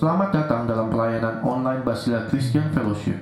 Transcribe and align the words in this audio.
Selamat 0.00 0.32
datang 0.32 0.64
dalam 0.64 0.88
pelayanan 0.88 1.44
online 1.44 1.84
Basila 1.84 2.24
Christian 2.32 2.72
Fellowship. 2.72 3.20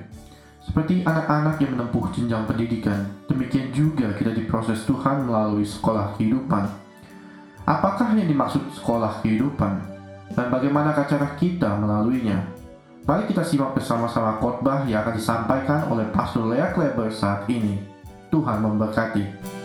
Seperti 0.63 1.03
anak-anak 1.03 1.59
yang 1.59 1.75
menempuh 1.75 2.07
jenjang 2.15 2.47
pendidikan, 2.47 3.03
demikian 3.27 3.75
juga 3.75 4.15
kita 4.15 4.31
diproses 4.31 4.87
Tuhan 4.87 5.27
melalui 5.27 5.67
sekolah 5.67 6.15
kehidupan. 6.15 6.71
Apakah 7.67 8.15
yang 8.15 8.31
dimaksud 8.31 8.63
sekolah 8.79 9.19
kehidupan? 9.19 9.75
Dan 10.31 10.47
bagaimana 10.47 10.95
cara 10.95 11.35
kita 11.35 11.67
melaluinya? 11.83 12.47
Mari 13.03 13.27
kita 13.27 13.43
simak 13.43 13.75
bersama-sama 13.75 14.39
khotbah 14.39 14.87
yang 14.87 15.03
akan 15.03 15.19
disampaikan 15.19 15.83
oleh 15.91 16.07
Pastor 16.15 16.47
Lea 16.47 16.71
Kleber 16.71 17.11
saat 17.11 17.43
ini. 17.51 17.75
Tuhan 18.31 18.63
memberkati. 18.63 19.58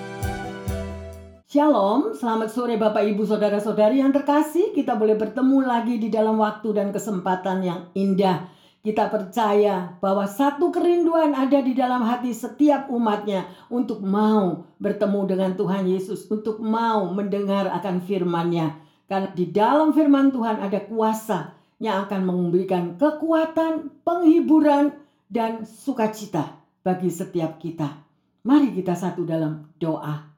Shalom, 1.55 2.19
selamat 2.19 2.51
sore 2.51 2.75
Bapak 2.75 3.07
Ibu 3.15 3.31
Saudara-saudari 3.31 4.03
yang 4.03 4.11
terkasih. 4.11 4.75
Kita 4.75 4.99
boleh 4.99 5.15
bertemu 5.15 5.63
lagi 5.63 6.03
di 6.03 6.11
dalam 6.11 6.35
waktu 6.43 6.75
dan 6.75 6.91
kesempatan 6.91 7.63
yang 7.63 7.81
indah. 7.95 8.51
Kita 8.83 9.07
percaya 9.07 9.95
bahwa 10.03 10.27
satu 10.27 10.75
kerinduan 10.75 11.31
ada 11.31 11.63
di 11.63 11.71
dalam 11.79 12.03
hati 12.03 12.35
setiap 12.35 12.91
umatnya 12.91 13.47
untuk 13.71 14.03
mau 14.03 14.67
bertemu 14.83 15.21
dengan 15.31 15.55
Tuhan 15.55 15.87
Yesus, 15.87 16.27
untuk 16.27 16.59
mau 16.59 17.07
mendengar 17.15 17.71
akan 17.71 18.03
firman-Nya. 18.03 18.75
Karena 19.07 19.31
di 19.31 19.47
dalam 19.47 19.95
firman 19.95 20.35
Tuhan 20.35 20.59
ada 20.59 20.83
kuasa 20.83 21.55
yang 21.79 22.03
akan 22.11 22.35
memberikan 22.35 22.99
kekuatan, 22.99 24.03
penghiburan, 24.03 24.91
dan 25.31 25.63
sukacita 25.63 26.51
bagi 26.83 27.15
setiap 27.15 27.63
kita. 27.63 27.95
Mari 28.43 28.75
kita 28.75 28.99
satu 28.99 29.23
dalam 29.23 29.71
doa. 29.79 30.34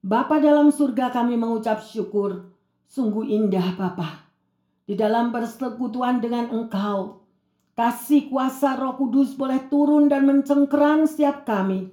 Bapa 0.00 0.40
dalam 0.40 0.72
surga 0.72 1.12
kami 1.12 1.36
mengucap 1.36 1.84
syukur. 1.84 2.48
Sungguh 2.88 3.28
indah 3.28 3.76
Bapa. 3.76 4.32
Di 4.88 4.96
dalam 4.96 5.28
persekutuan 5.28 6.24
dengan 6.24 6.48
Engkau. 6.48 7.20
Kasih 7.76 8.32
kuasa 8.32 8.80
roh 8.80 8.96
kudus 8.96 9.36
boleh 9.36 9.68
turun 9.68 10.08
dan 10.08 10.24
mencengkeram 10.24 11.04
setiap 11.04 11.44
kami. 11.44 11.92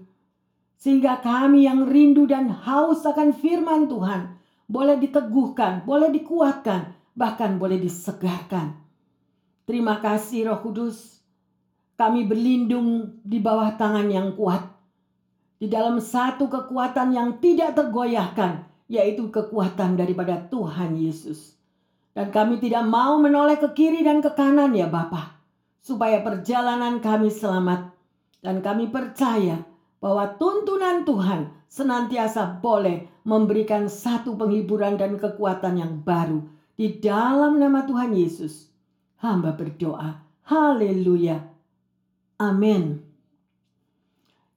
Sehingga 0.79 1.19
kami 1.19 1.67
yang 1.67 1.83
rindu 1.83 2.23
dan 2.23 2.47
haus 2.47 3.03
akan 3.03 3.35
firman 3.35 3.91
Tuhan. 3.91 4.39
Boleh 4.71 4.95
diteguhkan, 5.03 5.83
boleh 5.83 6.07
dikuatkan, 6.07 6.95
bahkan 7.11 7.59
boleh 7.59 7.75
disegarkan. 7.75 8.71
Terima 9.67 9.99
kasih 9.99 10.47
roh 10.47 10.63
kudus. 10.63 11.19
Kami 11.99 12.23
berlindung 12.23 13.19
di 13.19 13.43
bawah 13.43 13.75
tangan 13.75 14.07
yang 14.07 14.31
kuat 14.39 14.76
di 15.57 15.67
dalam 15.69 15.97
satu 15.97 16.45
kekuatan 16.49 17.13
yang 17.13 17.41
tidak 17.41 17.73
tergoyahkan, 17.73 18.65
yaitu 18.89 19.29
kekuatan 19.33 19.97
daripada 19.97 20.37
Tuhan 20.49 20.97
Yesus. 20.97 21.57
Dan 22.13 22.33
kami 22.33 22.57
tidak 22.57 22.85
mau 22.85 23.21
menoleh 23.21 23.61
ke 23.61 23.73
kiri 23.77 24.01
dan 24.01 24.21
ke 24.21 24.33
kanan 24.33 24.73
ya 24.73 24.89
Bapa, 24.89 25.37
supaya 25.81 26.21
perjalanan 26.25 26.97
kami 26.97 27.29
selamat. 27.29 27.93
Dan 28.41 28.61
kami 28.61 28.89
percaya 28.89 29.65
bahwa 29.97 30.37
tuntunan 30.37 31.05
Tuhan 31.05 31.49
senantiasa 31.67 32.61
boleh 32.61 33.09
memberikan 33.25 33.89
satu 33.91 34.37
penghiburan 34.37 34.95
dan 34.95 35.17
kekuatan 35.19 35.77
yang 35.77 35.93
baru 36.01 36.45
di 36.77 37.01
dalam 37.01 37.57
nama 37.57 37.83
Tuhan 37.83 38.13
Yesus. 38.13 38.69
Hamba 39.17 39.57
berdoa. 39.57 40.21
Haleluya. 40.45 41.41
Amin. 42.37 43.06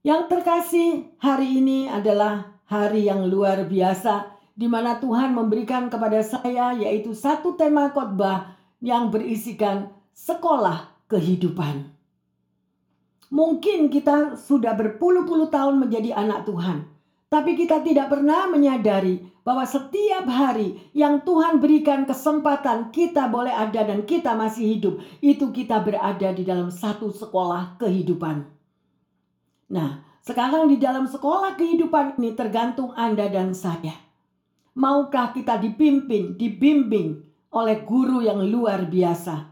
Yang 0.00 0.32
terkasih, 0.32 1.12
hari 1.20 1.60
ini 1.60 1.84
adalah 1.84 2.56
hari 2.64 3.04
yang 3.04 3.28
luar 3.28 3.68
biasa 3.68 4.32
di 4.56 4.64
mana 4.64 4.96
Tuhan 4.96 5.36
memberikan 5.36 5.92
kepada 5.92 6.24
saya 6.24 6.72
yaitu 6.72 7.12
satu 7.12 7.52
tema 7.52 7.92
khotbah 7.92 8.56
yang 8.80 9.12
berisikan 9.12 9.92
sekolah 10.16 10.88
kehidupan. 11.04 11.92
Mungkin 13.28 13.92
kita 13.92 14.40
sudah 14.40 14.72
berpuluh-puluh 14.72 15.52
tahun 15.52 15.76
menjadi 15.76 16.16
anak 16.16 16.48
Tuhan, 16.48 16.88
tapi 17.28 17.52
kita 17.60 17.84
tidak 17.84 18.08
pernah 18.08 18.48
menyadari 18.48 19.20
bahwa 19.44 19.69
setiap 19.69 20.25
hari 20.25 20.80
yang 20.96 21.20
Tuhan 21.28 21.60
berikan 21.60 22.08
kesempatan 22.08 22.88
kita 22.88 23.28
boleh 23.28 23.52
ada 23.52 23.84
dan 23.84 24.08
kita 24.08 24.32
masih 24.32 24.80
hidup, 24.80 24.94
itu 25.20 25.52
kita 25.52 25.76
berada 25.84 26.32
di 26.32 26.41
dalam 26.41 26.72
satu 26.72 27.12
sekolah 27.12 27.76
kehidupan. 27.76 28.59
Nah, 29.70 30.03
sekarang 30.26 30.66
di 30.66 30.76
dalam 30.76 31.06
sekolah 31.06 31.54
kehidupan 31.54 32.19
ini 32.19 32.34
tergantung 32.34 32.91
Anda 32.98 33.31
dan 33.31 33.54
saya. 33.54 33.94
Maukah 34.75 35.31
kita 35.31 35.62
dipimpin, 35.62 36.34
dibimbing 36.34 37.22
oleh 37.54 37.82
guru 37.86 38.22
yang 38.22 38.42
luar 38.50 38.86
biasa, 38.86 39.47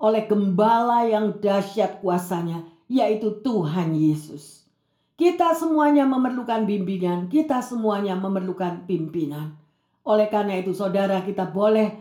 oleh 0.00 0.28
gembala 0.28 1.08
yang 1.08 1.40
dahsyat 1.40 2.04
kuasanya, 2.04 2.64
yaitu 2.88 3.40
Tuhan 3.40 3.96
Yesus. 3.96 4.68
Kita 5.16 5.56
semuanya 5.56 6.04
memerlukan 6.04 6.68
bimbingan, 6.68 7.28
kita 7.32 7.60
semuanya 7.64 8.16
memerlukan 8.16 8.84
pimpinan. 8.84 9.56
Oleh 10.04 10.28
karena 10.28 10.58
itu, 10.60 10.72
saudara, 10.76 11.20
kita 11.24 11.48
boleh 11.48 11.94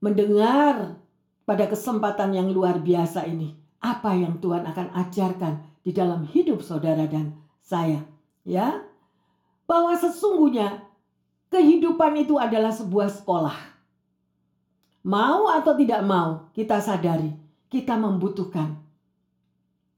mendengar 0.00 1.00
pada 1.44 1.64
kesempatan 1.68 2.36
yang 2.36 2.48
luar 2.52 2.80
biasa 2.80 3.28
ini 3.28 3.64
apa 3.84 4.16
yang 4.16 4.40
Tuhan 4.40 4.64
akan 4.64 4.96
ajarkan 4.96 5.73
di 5.84 5.92
dalam 5.92 6.24
hidup 6.26 6.64
saudara 6.64 7.04
dan 7.04 7.36
saya, 7.60 8.02
ya. 8.42 8.82
Bahwa 9.68 9.94
sesungguhnya 9.96 10.82
kehidupan 11.52 12.24
itu 12.24 12.40
adalah 12.40 12.72
sebuah 12.72 13.12
sekolah. 13.12 13.56
Mau 15.04 15.52
atau 15.52 15.76
tidak 15.76 16.00
mau, 16.04 16.48
kita 16.56 16.80
sadari 16.80 17.44
kita 17.74 17.98
membutuhkan 17.98 18.78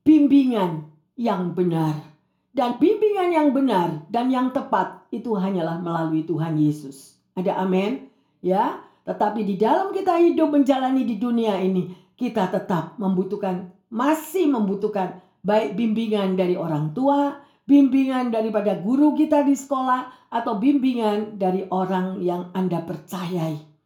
bimbingan 0.00 0.88
yang 1.12 1.52
benar. 1.52 2.16
Dan 2.56 2.80
bimbingan 2.80 3.36
yang 3.36 3.52
benar 3.52 4.08
dan 4.08 4.32
yang 4.32 4.48
tepat 4.48 5.04
itu 5.12 5.36
hanyalah 5.36 5.76
melalui 5.76 6.24
Tuhan 6.24 6.56
Yesus. 6.56 7.20
Ada 7.36 7.60
amin? 7.60 8.08
Ya, 8.40 8.80
tetapi 9.04 9.44
di 9.44 9.60
dalam 9.60 9.92
kita 9.92 10.16
hidup 10.16 10.56
menjalani 10.56 11.04
di 11.04 11.20
dunia 11.20 11.60
ini, 11.60 11.92
kita 12.16 12.48
tetap 12.48 12.96
membutuhkan, 12.96 13.68
masih 13.92 14.48
membutuhkan 14.48 15.20
baik 15.46 15.78
bimbingan 15.78 16.34
dari 16.34 16.58
orang 16.58 16.90
tua, 16.90 17.38
bimbingan 17.70 18.34
daripada 18.34 18.74
guru 18.74 19.14
kita 19.14 19.46
di 19.46 19.54
sekolah, 19.54 20.26
atau 20.34 20.58
bimbingan 20.58 21.38
dari 21.38 21.70
orang 21.70 22.18
yang 22.18 22.50
Anda 22.50 22.82
percayai. 22.82 23.78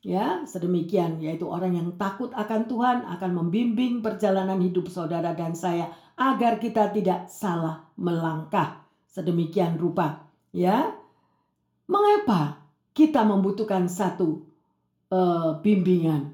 Ya, 0.00 0.48
sedemikian 0.48 1.20
yaitu 1.20 1.44
orang 1.44 1.76
yang 1.76 1.92
takut 2.00 2.32
akan 2.32 2.64
Tuhan 2.64 3.04
akan 3.04 3.30
membimbing 3.36 4.00
perjalanan 4.00 4.56
hidup 4.56 4.88
saudara 4.88 5.36
dan 5.36 5.52
saya 5.52 5.92
agar 6.16 6.56
kita 6.56 6.88
tidak 6.88 7.28
salah 7.28 7.84
melangkah. 8.00 8.80
Sedemikian 9.04 9.76
rupa, 9.76 10.24
ya. 10.56 10.96
Mengapa 11.84 12.64
kita 12.96 13.26
membutuhkan 13.28 13.92
satu 13.92 14.40
uh, 15.12 15.60
bimbingan 15.60 16.32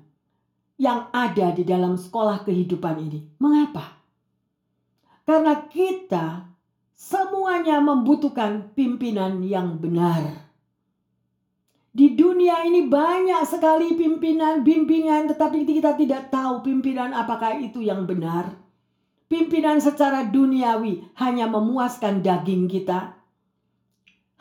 yang 0.79 1.11
ada 1.11 1.51
di 1.51 1.67
dalam 1.67 1.99
sekolah 1.99 2.47
kehidupan 2.47 3.03
ini? 3.03 3.25
Mengapa? 3.43 3.96
Karena 5.27 5.67
kita 5.67 6.47
semuanya 6.95 7.83
membutuhkan 7.83 8.73
pimpinan 8.79 9.43
yang 9.43 9.83
benar. 9.83 10.47
Di 11.97 12.13
dunia 12.13 12.63
ini 12.63 12.87
banyak 12.87 13.43
sekali 13.49 13.97
pimpinan, 13.97 14.63
bimbingan, 14.63 15.33
tetapi 15.33 15.65
kita 15.65 15.97
tidak 15.97 16.29
tahu 16.29 16.61
pimpinan 16.61 17.11
apakah 17.17 17.57
itu 17.57 17.81
yang 17.83 18.05
benar. 18.05 18.53
Pimpinan 19.27 19.83
secara 19.83 20.29
duniawi 20.29 21.03
hanya 21.19 21.51
memuaskan 21.51 22.21
daging 22.21 22.69
kita, 22.69 23.17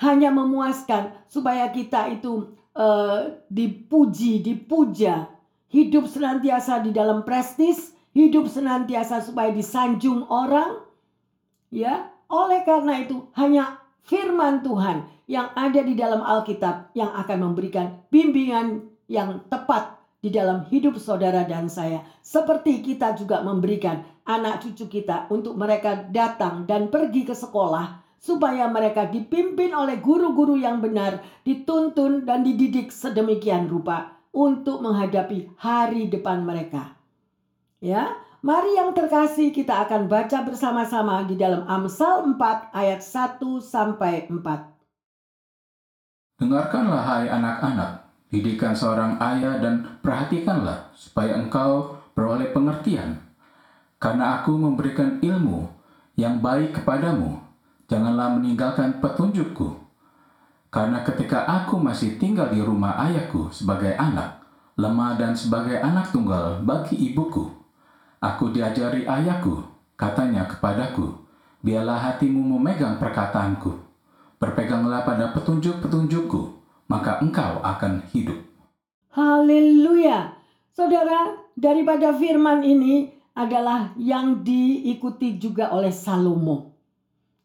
hanya 0.04 0.30
memuaskan 0.36 1.16
supaya 1.32 1.72
kita 1.72 2.12
itu 2.12 2.54
uh, 2.76 3.40
dipuji, 3.48 4.44
dipuja, 4.44 5.32
hidup 5.72 6.12
senantiasa 6.12 6.84
di 6.84 6.92
dalam 6.92 7.24
prestis, 7.24 7.95
hidup 8.16 8.48
senantiasa 8.48 9.20
supaya 9.20 9.52
disanjung 9.52 10.26
orang. 10.32 10.82
Ya, 11.70 12.16
oleh 12.32 12.64
karena 12.64 13.04
itu 13.04 13.28
hanya 13.36 13.84
firman 14.08 14.64
Tuhan 14.64 15.06
yang 15.28 15.52
ada 15.54 15.84
di 15.84 15.94
dalam 15.94 16.24
Alkitab 16.24 16.96
yang 16.96 17.12
akan 17.12 17.52
memberikan 17.52 18.00
bimbingan 18.08 18.88
yang 19.12 19.44
tepat 19.52 20.00
di 20.24 20.34
dalam 20.34 20.66
hidup 20.72 20.98
saudara 20.98 21.46
dan 21.46 21.70
saya. 21.70 22.02
Seperti 22.24 22.82
kita 22.82 23.14
juga 23.14 23.44
memberikan 23.44 24.02
anak 24.26 24.66
cucu 24.66 24.90
kita 24.90 25.30
untuk 25.30 25.54
mereka 25.54 26.08
datang 26.10 26.66
dan 26.66 26.90
pergi 26.90 27.28
ke 27.28 27.36
sekolah 27.38 28.02
supaya 28.18 28.66
mereka 28.66 29.06
dipimpin 29.06 29.70
oleh 29.70 30.02
guru-guru 30.02 30.58
yang 30.58 30.82
benar, 30.82 31.22
dituntun 31.46 32.26
dan 32.26 32.42
dididik 32.42 32.90
sedemikian 32.90 33.70
rupa 33.70 34.18
untuk 34.34 34.82
menghadapi 34.82 35.54
hari 35.62 36.10
depan 36.10 36.42
mereka. 36.42 36.98
Ya, 37.86 38.18
mari 38.42 38.74
yang 38.74 38.98
terkasih 38.98 39.54
kita 39.54 39.86
akan 39.86 40.10
baca 40.10 40.42
bersama-sama 40.42 41.22
di 41.30 41.38
dalam 41.38 41.70
Amsal 41.70 42.34
4 42.34 42.74
ayat 42.74 43.06
1 43.06 43.38
sampai 43.62 44.26
4. 44.26 44.42
Dengarkanlah 46.42 47.06
hai 47.06 47.30
anak-anak, 47.30 48.10
Didikan 48.34 48.74
seorang 48.74 49.22
ayah 49.22 49.62
dan 49.62 50.02
perhatikanlah 50.02 50.90
supaya 50.98 51.38
engkau 51.38 52.02
beroleh 52.18 52.50
pengertian. 52.50 53.22
Karena 54.02 54.42
aku 54.42 54.58
memberikan 54.58 55.22
ilmu 55.22 55.70
yang 56.18 56.42
baik 56.42 56.82
kepadamu, 56.82 57.38
janganlah 57.86 58.34
meninggalkan 58.34 58.98
petunjukku. 58.98 59.78
Karena 60.74 61.06
ketika 61.06 61.46
aku 61.46 61.78
masih 61.78 62.18
tinggal 62.18 62.50
di 62.50 62.66
rumah 62.66 62.98
ayahku 62.98 63.54
sebagai 63.54 63.94
anak, 63.94 64.42
lemah 64.74 65.22
dan 65.22 65.38
sebagai 65.38 65.78
anak 65.78 66.10
tunggal 66.10 66.66
bagi 66.66 67.14
ibuku, 67.14 67.65
aku 68.26 68.50
diajari 68.50 69.06
ayahku, 69.06 69.62
katanya 69.94 70.50
kepadaku, 70.50 71.14
biarlah 71.62 72.02
hatimu 72.02 72.42
memegang 72.42 72.98
perkataanku, 72.98 73.78
berpeganglah 74.42 75.06
pada 75.06 75.30
petunjuk-petunjukku, 75.38 76.42
maka 76.90 77.22
engkau 77.22 77.62
akan 77.62 78.02
hidup. 78.10 78.42
Haleluya. 79.14 80.34
Saudara, 80.74 81.38
daripada 81.56 82.12
firman 82.18 82.66
ini 82.66 83.14
adalah 83.38 83.94
yang 83.96 84.42
diikuti 84.42 85.38
juga 85.38 85.72
oleh 85.72 85.94
Salomo. 85.94 86.76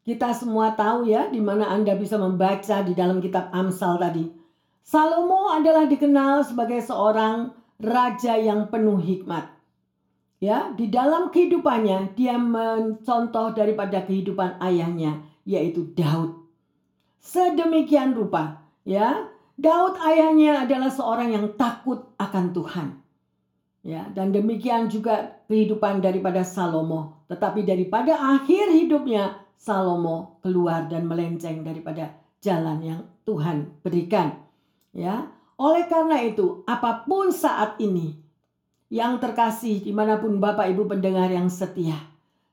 Kita 0.01 0.33
semua 0.33 0.73
tahu 0.75 1.07
ya 1.07 1.29
di 1.29 1.39
mana 1.39 1.71
Anda 1.71 1.95
bisa 1.95 2.17
membaca 2.17 2.83
di 2.83 2.97
dalam 2.97 3.21
kitab 3.21 3.53
Amsal 3.53 4.01
tadi. 4.01 4.25
Salomo 4.81 5.53
adalah 5.53 5.87
dikenal 5.87 6.43
sebagai 6.43 6.83
seorang 6.83 7.53
raja 7.79 8.35
yang 8.35 8.67
penuh 8.73 8.99
hikmat. 8.99 9.60
Ya, 10.41 10.73
di 10.73 10.89
dalam 10.89 11.29
kehidupannya 11.29 12.17
dia 12.17 12.41
mencontoh 12.41 13.53
daripada 13.53 14.01
kehidupan 14.01 14.57
ayahnya 14.65 15.21
yaitu 15.45 15.93
Daud. 15.93 16.49
Sedemikian 17.21 18.17
rupa, 18.17 18.65
ya, 18.89 19.29
Daud 19.61 20.01
ayahnya 20.01 20.65
adalah 20.65 20.89
seorang 20.89 21.37
yang 21.37 21.47
takut 21.61 22.09
akan 22.17 22.57
Tuhan. 22.57 22.89
Ya, 23.85 24.09
dan 24.17 24.33
demikian 24.33 24.89
juga 24.89 25.45
kehidupan 25.45 26.01
daripada 26.01 26.41
Salomo. 26.41 27.29
Tetapi 27.29 27.69
daripada 27.69 28.17
akhir 28.17 28.73
hidupnya 28.73 29.45
Salomo 29.61 30.41
keluar 30.41 30.89
dan 30.89 31.05
melenceng 31.05 31.61
daripada 31.61 32.17
jalan 32.41 32.81
yang 32.81 33.01
Tuhan 33.29 33.77
berikan. 33.85 34.41
Ya, 34.97 35.29
oleh 35.61 35.85
karena 35.85 36.25
itu, 36.25 36.65
apa 36.65 37.05
pun 37.05 37.29
saat 37.29 37.77
ini 37.77 38.17
yang 38.91 39.23
terkasih 39.23 39.81
di 39.81 39.95
mana 39.95 40.19
pun 40.19 40.43
Bapak 40.43 40.67
Ibu 40.75 40.91
pendengar 40.91 41.31
yang 41.31 41.47
setia, 41.47 41.97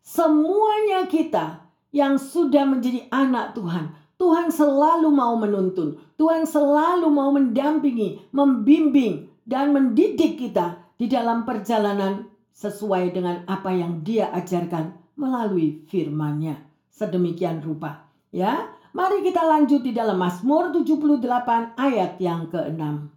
semuanya 0.06 1.10
kita 1.10 1.66
yang 1.90 2.22
sudah 2.22 2.64
menjadi 2.64 3.10
anak 3.10 3.58
Tuhan, 3.58 3.90
Tuhan 4.22 4.54
selalu 4.54 5.10
mau 5.10 5.34
menuntun, 5.38 5.98
Tuhan 6.16 6.46
selalu 6.46 7.10
mau 7.10 7.34
mendampingi, 7.34 8.30
membimbing, 8.30 9.30
dan 9.50 9.74
mendidik 9.74 10.38
kita 10.38 10.78
di 10.98 11.10
dalam 11.10 11.42
perjalanan 11.46 12.30
sesuai 12.54 13.14
dengan 13.14 13.46
apa 13.46 13.70
yang 13.74 14.02
Dia 14.02 14.34
ajarkan 14.34 14.94
melalui 15.18 15.86
firman-Nya. 15.90 16.58
Sedemikian 16.90 17.62
rupa, 17.62 18.10
ya. 18.30 18.74
Mari 18.98 19.22
kita 19.22 19.46
lanjut 19.46 19.86
di 19.86 19.94
dalam 19.94 20.18
Mazmur 20.18 20.74
78 20.74 21.78
ayat 21.78 22.18
yang 22.18 22.50
ke-6. 22.50 23.17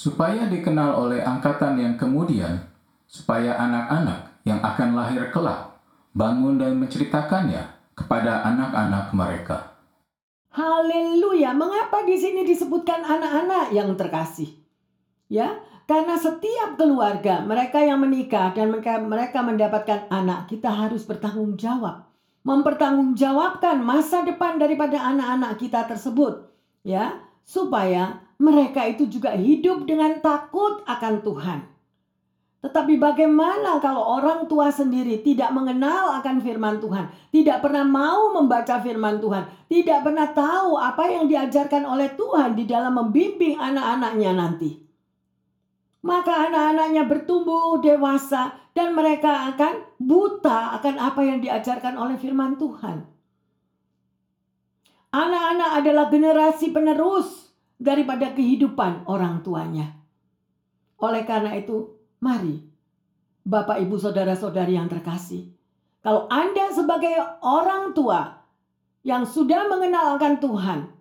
Supaya 0.00 0.48
dikenal 0.48 0.96
oleh 0.96 1.20
angkatan 1.20 1.76
yang 1.76 2.00
kemudian, 2.00 2.56
supaya 3.04 3.52
anak-anak 3.60 4.32
yang 4.48 4.56
akan 4.64 4.96
lahir 4.96 5.28
kelak 5.28 5.76
bangun 6.16 6.56
dan 6.56 6.80
menceritakannya 6.80 7.68
kepada 7.92 8.48
anak-anak 8.48 9.12
mereka. 9.12 9.76
Haleluya. 10.56 11.52
Mengapa 11.52 12.00
di 12.08 12.16
sini 12.16 12.48
disebutkan 12.48 13.04
anak-anak 13.04 13.76
yang 13.76 13.92
terkasih? 13.92 14.48
Ya, 15.28 15.60
karena 15.84 16.16
setiap 16.16 16.80
keluarga, 16.80 17.44
mereka 17.44 17.84
yang 17.84 18.00
menikah 18.00 18.56
dan 18.56 18.72
mereka, 18.72 19.44
mendapatkan 19.44 20.08
anak, 20.08 20.48
kita 20.48 20.72
harus 20.72 21.04
bertanggung 21.04 21.60
jawab. 21.60 22.08
Mempertanggungjawabkan 22.48 23.84
masa 23.84 24.24
depan 24.24 24.56
daripada 24.56 24.96
anak-anak 24.96 25.60
kita 25.60 25.84
tersebut. 25.84 26.48
Ya, 26.88 27.20
supaya 27.44 28.20
mereka 28.40 28.88
itu 28.88 29.04
juga 29.06 29.36
hidup 29.36 29.84
dengan 29.84 30.18
takut 30.24 30.80
akan 30.88 31.20
Tuhan. 31.20 31.60
Tetapi 32.60 33.00
bagaimana 33.00 33.80
kalau 33.80 34.04
orang 34.20 34.44
tua 34.44 34.68
sendiri 34.68 35.24
tidak 35.24 35.48
mengenal 35.48 36.20
akan 36.20 36.44
firman 36.44 36.76
Tuhan, 36.76 37.08
tidak 37.32 37.64
pernah 37.64 37.88
mau 37.88 38.36
membaca 38.36 38.76
firman 38.84 39.16
Tuhan, 39.16 39.48
tidak 39.64 40.04
pernah 40.04 40.28
tahu 40.28 40.76
apa 40.76 41.08
yang 41.08 41.24
diajarkan 41.24 41.88
oleh 41.88 42.12
Tuhan 42.20 42.60
di 42.60 42.68
dalam 42.68 43.00
membimbing 43.00 43.56
anak-anaknya 43.56 44.30
nanti. 44.36 44.76
Maka 46.04 46.52
anak-anaknya 46.52 47.08
bertumbuh 47.08 47.80
dewasa 47.80 48.52
dan 48.76 48.92
mereka 48.92 49.56
akan 49.56 49.96
buta 49.96 50.76
akan 50.80 50.94
apa 51.00 51.20
yang 51.24 51.40
diajarkan 51.40 51.96
oleh 51.96 52.20
firman 52.20 52.60
Tuhan. 52.60 53.19
Anak-anak 55.10 55.70
adalah 55.82 56.06
generasi 56.06 56.70
penerus 56.70 57.50
daripada 57.74 58.30
kehidupan 58.30 59.10
orang 59.10 59.42
tuanya. 59.42 59.98
Oleh 61.02 61.26
karena 61.26 61.58
itu, 61.58 61.98
Mari, 62.22 62.62
Bapak, 63.42 63.82
Ibu, 63.82 63.96
saudara-saudari 63.98 64.78
yang 64.78 64.86
terkasih, 64.86 65.50
kalau 66.00 66.30
Anda 66.30 66.72
sebagai 66.72 67.12
orang 67.44 67.92
tua 67.92 68.40
yang 69.04 69.24
sudah 69.24 69.68
mengenalkan 69.68 70.40
Tuhan, 70.40 70.92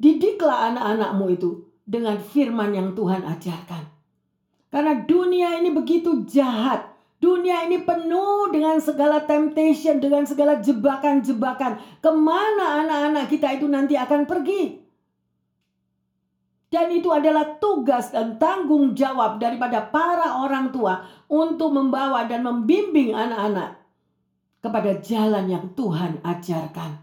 didiklah 0.00 0.72
anak-anakmu 0.72 1.26
itu 1.32 1.50
dengan 1.86 2.20
firman 2.20 2.72
yang 2.72 2.92
Tuhan 2.92 3.24
ajarkan. 3.24 3.84
Karena 4.72 5.04
dunia 5.04 5.60
ini 5.60 5.68
begitu 5.72 6.24
jahat. 6.24 6.91
Dunia 7.22 7.70
ini 7.70 7.86
penuh 7.86 8.50
dengan 8.50 8.82
segala 8.82 9.22
temptation, 9.22 10.02
dengan 10.02 10.26
segala 10.26 10.58
jebakan-jebakan. 10.58 12.02
Ke 12.02 12.10
mana 12.10 12.82
anak-anak 12.82 13.30
kita 13.30 13.54
itu 13.54 13.70
nanti 13.70 13.94
akan 13.94 14.26
pergi? 14.26 14.82
Dan 16.66 16.90
itu 16.90 17.14
adalah 17.14 17.62
tugas 17.62 18.10
dan 18.10 18.42
tanggung 18.42 18.98
jawab 18.98 19.38
daripada 19.38 19.86
para 19.86 20.42
orang 20.42 20.74
tua 20.74 21.06
untuk 21.30 21.70
membawa 21.70 22.26
dan 22.26 22.42
membimbing 22.42 23.14
anak-anak 23.14 23.78
kepada 24.58 24.98
jalan 24.98 25.46
yang 25.46 25.70
Tuhan 25.78 26.18
ajarkan. 26.26 26.96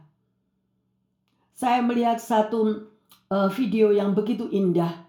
Saya 1.55 1.79
melihat 1.79 2.19
satu 2.19 2.91
uh, 3.31 3.47
video 3.55 3.95
yang 3.95 4.11
begitu 4.11 4.51
indah 4.51 5.05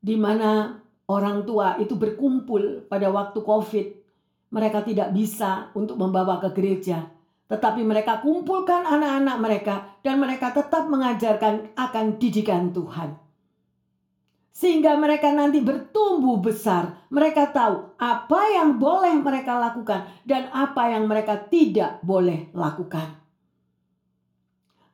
di 0.00 0.16
mana 0.16 0.80
orang 1.10 1.44
tua 1.44 1.76
itu 1.82 1.92
berkumpul 1.98 2.86
pada 2.88 3.10
waktu 3.12 3.40
Covid. 3.44 3.86
Mereka 4.56 4.88
tidak 4.88 5.12
bisa 5.12 5.68
untuk 5.76 6.00
membawa 6.00 6.40
ke 6.40 6.48
gereja, 6.56 7.04
tetapi 7.52 7.84
mereka 7.84 8.24
kumpulkan 8.24 8.88
anak-anak 8.88 9.36
mereka 9.36 9.74
dan 10.00 10.16
mereka 10.16 10.56
tetap 10.56 10.88
mengajarkan 10.88 11.76
akan 11.76 12.16
didikan 12.16 12.72
Tuhan. 12.72 13.20
Sehingga 14.56 14.96
mereka 14.96 15.36
nanti 15.36 15.60
bertumbuh 15.60 16.40
besar. 16.40 17.04
Mereka 17.12 17.52
tahu 17.52 18.00
apa 18.00 18.40
yang 18.56 18.80
boleh 18.80 19.12
mereka 19.20 19.60
lakukan 19.60 20.08
dan 20.24 20.48
apa 20.48 20.96
yang 20.96 21.04
mereka 21.04 21.36
tidak 21.36 22.00
boleh 22.00 22.48
lakukan. 22.56 23.20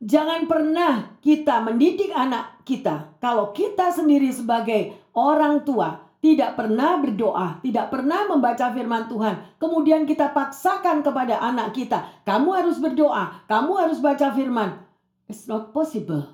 Jangan 0.02 0.50
pernah 0.50 1.14
kita 1.22 1.62
mendidik 1.62 2.10
anak 2.10 2.66
kita 2.66 3.14
kalau 3.22 3.54
kita 3.54 3.94
sendiri 3.94 4.34
sebagai 4.34 4.98
orang 5.14 5.62
tua 5.62 6.01
tidak 6.22 6.54
pernah 6.54 7.02
berdoa, 7.02 7.58
tidak 7.66 7.90
pernah 7.90 8.30
membaca 8.30 8.70
firman 8.70 9.10
Tuhan. 9.10 9.58
Kemudian 9.58 10.06
kita 10.06 10.30
paksakan 10.30 11.02
kepada 11.02 11.42
anak 11.42 11.74
kita, 11.74 12.22
kamu 12.22 12.62
harus 12.62 12.78
berdoa, 12.78 13.42
kamu 13.50 13.72
harus 13.74 13.98
baca 13.98 14.30
firman. 14.30 14.78
It's 15.26 15.50
not 15.50 15.74
possible. 15.74 16.30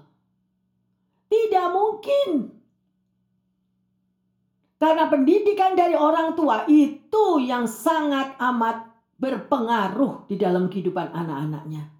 Tidak 1.33 1.66
mungkin 1.73 2.52
karena 4.78 5.11
pendidikan 5.11 5.75
dari 5.75 5.99
orang 5.99 6.38
tua 6.38 6.68
itu 6.71 7.42
yang 7.42 7.66
sangat 7.66 8.38
amat 8.38 8.87
berpengaruh 9.18 10.30
di 10.30 10.38
dalam 10.38 10.71
kehidupan 10.71 11.11
anak-anaknya. 11.11 11.90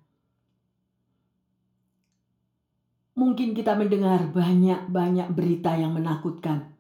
Mungkin 3.19 3.51
kita 3.51 3.75
mendengar 3.75 4.31
banyak-banyak 4.31 5.35
berita 5.35 5.75
yang 5.75 5.91
menakutkan. 5.91 6.78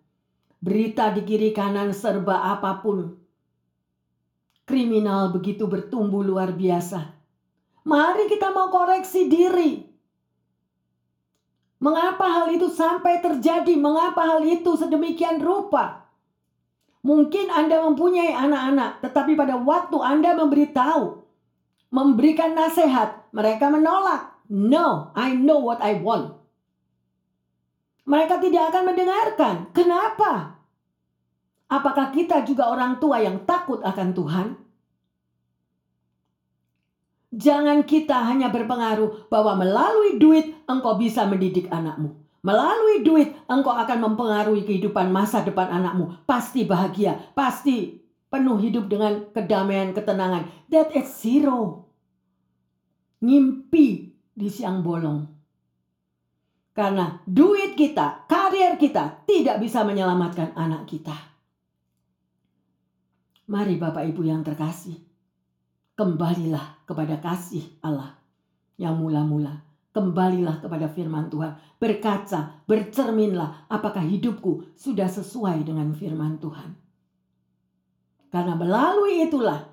Berita 0.58 1.14
di 1.14 1.22
kiri 1.22 1.54
kanan 1.54 1.94
serba 1.94 2.50
apa 2.50 2.82
pun. 2.82 3.14
Kriminal 4.66 5.30
begitu 5.30 5.70
bertumbuh 5.70 6.20
luar 6.26 6.52
biasa. 6.52 7.14
Mari 7.86 8.26
kita 8.26 8.50
mau 8.50 8.68
koreksi 8.68 9.30
diri. 9.30 9.86
Mengapa 11.78 12.26
hal 12.26 12.50
itu 12.50 12.66
sampai 12.66 13.22
terjadi? 13.22 13.78
Mengapa 13.78 14.26
hal 14.26 14.42
itu 14.42 14.74
sedemikian 14.74 15.38
rupa? 15.38 16.10
Mungkin 17.06 17.54
Anda 17.54 17.86
mempunyai 17.86 18.34
anak-anak, 18.34 18.98
tetapi 19.06 19.38
pada 19.38 19.54
waktu 19.62 19.96
Anda 20.02 20.34
memberitahu, 20.34 21.22
memberikan 21.94 22.58
nasihat, 22.58 23.30
mereka 23.30 23.70
menolak. 23.70 24.34
No, 24.50 25.14
I 25.14 25.38
know 25.38 25.62
what 25.62 25.78
I 25.78 26.02
want. 26.02 26.37
Mereka 28.08 28.40
tidak 28.40 28.72
akan 28.72 28.82
mendengarkan. 28.88 29.54
Kenapa? 29.76 30.56
Apakah 31.68 32.08
kita 32.08 32.40
juga 32.48 32.72
orang 32.72 32.96
tua 32.96 33.20
yang 33.20 33.44
takut 33.44 33.84
akan 33.84 34.16
Tuhan? 34.16 34.48
Jangan 37.28 37.84
kita 37.84 38.24
hanya 38.24 38.48
berpengaruh 38.48 39.28
bahwa 39.28 39.60
melalui 39.60 40.16
duit 40.16 40.56
engkau 40.64 40.96
bisa 40.96 41.28
mendidik 41.28 41.68
anakmu. 41.68 42.16
Melalui 42.40 43.04
duit 43.04 43.36
engkau 43.44 43.76
akan 43.76 43.98
mempengaruhi 44.08 44.64
kehidupan 44.64 45.12
masa 45.12 45.44
depan 45.44 45.68
anakmu. 45.68 46.24
Pasti 46.24 46.64
bahagia, 46.64 47.20
pasti 47.36 48.00
penuh 48.32 48.56
hidup 48.56 48.88
dengan 48.88 49.28
kedamaian, 49.36 49.92
ketenangan. 49.92 50.48
That 50.72 50.96
is 50.96 51.12
zero. 51.12 51.84
Ngimpi 53.20 54.16
di 54.32 54.48
siang 54.48 54.80
bolong. 54.80 55.37
Karena 56.78 57.18
duit 57.26 57.74
kita, 57.74 58.30
karier 58.30 58.78
kita 58.78 59.26
tidak 59.26 59.58
bisa 59.58 59.82
menyelamatkan 59.82 60.54
anak 60.54 60.86
kita. 60.86 61.10
Mari 63.50 63.74
Bapak 63.82 64.06
Ibu 64.06 64.22
yang 64.22 64.46
terkasih, 64.46 64.94
kembalilah 65.98 66.78
kepada 66.86 67.18
kasih 67.18 67.66
Allah 67.82 68.14
yang 68.78 68.94
mula-mula. 68.94 69.66
Kembalilah 69.90 70.62
kepada 70.62 70.86
firman 70.86 71.26
Tuhan, 71.26 71.58
berkaca, 71.82 72.62
bercerminlah 72.70 73.66
apakah 73.66 74.06
hidupku 74.06 74.70
sudah 74.78 75.10
sesuai 75.10 75.66
dengan 75.66 75.90
firman 75.90 76.38
Tuhan. 76.38 76.78
Karena 78.30 78.54
melalui 78.54 79.26
itulah 79.26 79.66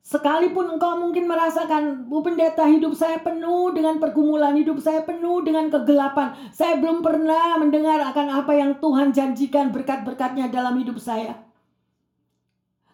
Sekalipun 0.00 0.74
engkau 0.76 0.96
mungkin 0.96 1.28
merasakan, 1.28 2.08
Bu 2.08 2.24
Pendeta, 2.24 2.64
hidup 2.64 2.96
saya 2.96 3.20
penuh 3.20 3.70
dengan 3.76 4.00
pergumulan, 4.00 4.56
hidup 4.56 4.80
saya 4.80 5.04
penuh 5.04 5.44
dengan 5.44 5.68
kegelapan. 5.68 6.32
Saya 6.50 6.80
belum 6.80 7.04
pernah 7.04 7.60
mendengar 7.60 8.00
akan 8.08 8.42
apa 8.42 8.52
yang 8.56 8.80
Tuhan 8.80 9.12
janjikan 9.12 9.68
berkat-berkatnya 9.70 10.48
dalam 10.48 10.80
hidup 10.80 10.96
saya. 10.96 11.36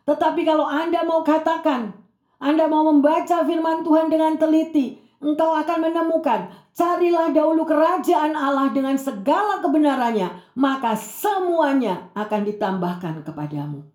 Tetapi 0.02 0.42
kalau 0.42 0.66
Anda 0.66 1.06
mau 1.06 1.22
katakan, 1.22 1.94
Anda 2.42 2.66
mau 2.66 2.84
membaca 2.90 3.46
firman 3.46 3.86
Tuhan 3.86 4.10
dengan 4.10 4.34
teliti, 4.36 4.98
engkau 5.22 5.56
akan 5.56 5.78
menemukan, 5.88 6.52
carilah 6.76 7.32
dahulu 7.32 7.64
kerajaan 7.64 8.34
Allah 8.34 8.74
dengan 8.74 8.98
segala 9.00 9.62
kebenarannya, 9.64 10.58
maka 10.58 10.98
semuanya 10.98 12.12
akan 12.12 12.44
ditambahkan 12.44 13.24
kepadamu. 13.24 13.86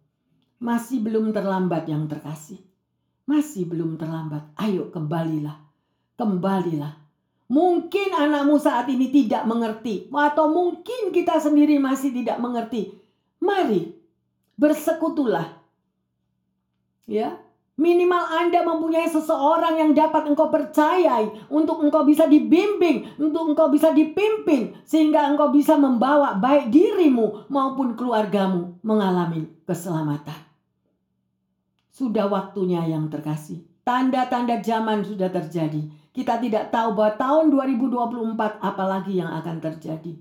Masih 0.64 1.04
belum 1.04 1.36
terlambat 1.36 1.86
yang 1.86 2.10
terkasih. 2.10 2.71
Masih 3.26 3.70
belum 3.70 3.98
terlambat. 3.98 4.50
Ayo 4.58 4.90
kembalilah. 4.90 5.62
Kembalilah. 6.18 6.98
Mungkin 7.52 8.16
anakmu 8.16 8.56
saat 8.58 8.88
ini 8.88 9.12
tidak 9.12 9.44
mengerti. 9.44 10.08
Atau 10.12 10.50
mungkin 10.52 11.12
kita 11.12 11.38
sendiri 11.42 11.78
masih 11.78 12.16
tidak 12.16 12.40
mengerti. 12.40 12.96
Mari 13.42 13.92
bersekutulah. 14.56 15.58
Ya, 17.10 17.42
Minimal 17.82 18.24
Anda 18.30 18.62
mempunyai 18.62 19.10
seseorang 19.10 19.74
yang 19.82 19.92
dapat 19.98 20.30
engkau 20.30 20.54
percayai 20.54 21.50
untuk 21.50 21.82
engkau 21.82 22.06
bisa 22.06 22.30
dibimbing, 22.30 23.18
untuk 23.18 23.50
engkau 23.50 23.74
bisa 23.74 23.90
dipimpin 23.90 24.78
sehingga 24.86 25.26
engkau 25.26 25.50
bisa 25.50 25.74
membawa 25.82 26.38
baik 26.38 26.70
dirimu 26.70 27.50
maupun 27.50 27.98
keluargamu 27.98 28.78
mengalami 28.86 29.50
keselamatan. 29.66 30.51
Sudah 31.92 32.32
waktunya 32.32 32.88
yang 32.88 33.12
terkasih. 33.12 33.68
Tanda-tanda 33.84 34.64
zaman 34.64 35.04
sudah 35.04 35.28
terjadi. 35.28 35.92
Kita 36.12 36.40
tidak 36.40 36.72
tahu 36.72 36.96
bahwa 36.96 37.14
tahun 37.20 37.46
2024 37.80 38.36
apalagi 38.64 39.20
yang 39.20 39.32
akan 39.32 39.58
terjadi. 39.60 40.16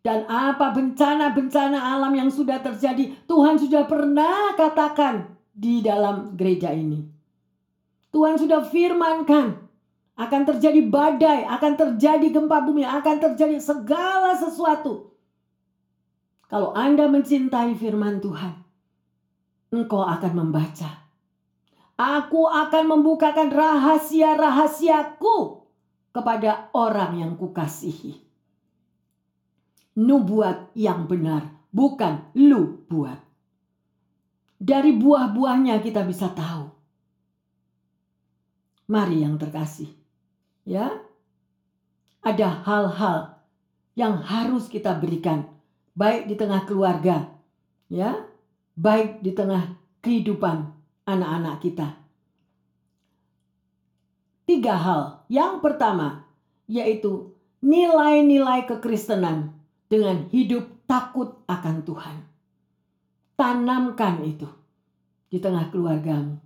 Dan 0.00 0.24
apa 0.32 0.72
bencana-bencana 0.72 1.76
alam 1.76 2.12
yang 2.16 2.32
sudah 2.32 2.64
terjadi, 2.64 3.28
Tuhan 3.28 3.60
sudah 3.60 3.84
pernah 3.84 4.56
katakan 4.56 5.36
di 5.52 5.84
dalam 5.84 6.32
gereja 6.40 6.72
ini. 6.72 7.04
Tuhan 8.08 8.40
sudah 8.40 8.64
firmankan 8.64 9.60
akan 10.16 10.42
terjadi 10.44 10.80
badai, 10.88 11.44
akan 11.48 11.72
terjadi 11.76 12.26
gempa 12.32 12.64
bumi, 12.64 12.84
akan 12.84 13.16
terjadi 13.20 13.60
segala 13.60 14.36
sesuatu. 14.36 15.12
Kalau 16.48 16.72
Anda 16.72 17.06
mencintai 17.06 17.76
firman 17.76 18.24
Tuhan, 18.24 18.56
engkau 19.70 20.02
akan 20.02 20.32
membaca. 20.34 21.06
Aku 22.00 22.48
akan 22.48 22.96
membukakan 22.96 23.52
rahasia-rahasiaku 23.52 25.60
kepada 26.10 26.72
orang 26.74 27.20
yang 27.20 27.36
kukasihi. 27.36 28.18
Nubuat 30.00 30.72
yang 30.74 31.06
benar, 31.06 31.50
bukan 31.70 32.24
lu 32.34 32.82
buat. 32.88 33.20
Dari 34.60 34.92
buah-buahnya 34.96 35.80
kita 35.80 36.04
bisa 36.04 36.28
tahu. 36.32 36.68
Mari 38.90 39.22
yang 39.22 39.38
terkasih. 39.38 39.88
Ya. 40.64 40.90
Ada 42.20 42.64
hal-hal 42.68 43.40
yang 43.96 44.20
harus 44.20 44.68
kita 44.68 44.92
berikan 45.00 45.48
baik 45.96 46.28
di 46.28 46.36
tengah 46.36 46.68
keluarga, 46.68 47.32
ya, 47.88 48.28
baik 48.80 49.20
di 49.20 49.36
tengah 49.36 49.76
kehidupan 50.00 50.72
anak-anak 51.04 51.60
kita. 51.60 51.88
Tiga 54.48 54.74
hal. 54.80 55.02
Yang 55.28 55.60
pertama 55.60 56.24
yaitu 56.64 57.36
nilai-nilai 57.60 58.64
kekristenan 58.64 59.52
dengan 59.92 60.24
hidup 60.32 60.64
takut 60.88 61.44
akan 61.44 61.84
Tuhan. 61.84 62.16
Tanamkan 63.36 64.24
itu 64.24 64.48
di 65.28 65.36
tengah 65.38 65.68
keluargamu. 65.68 66.40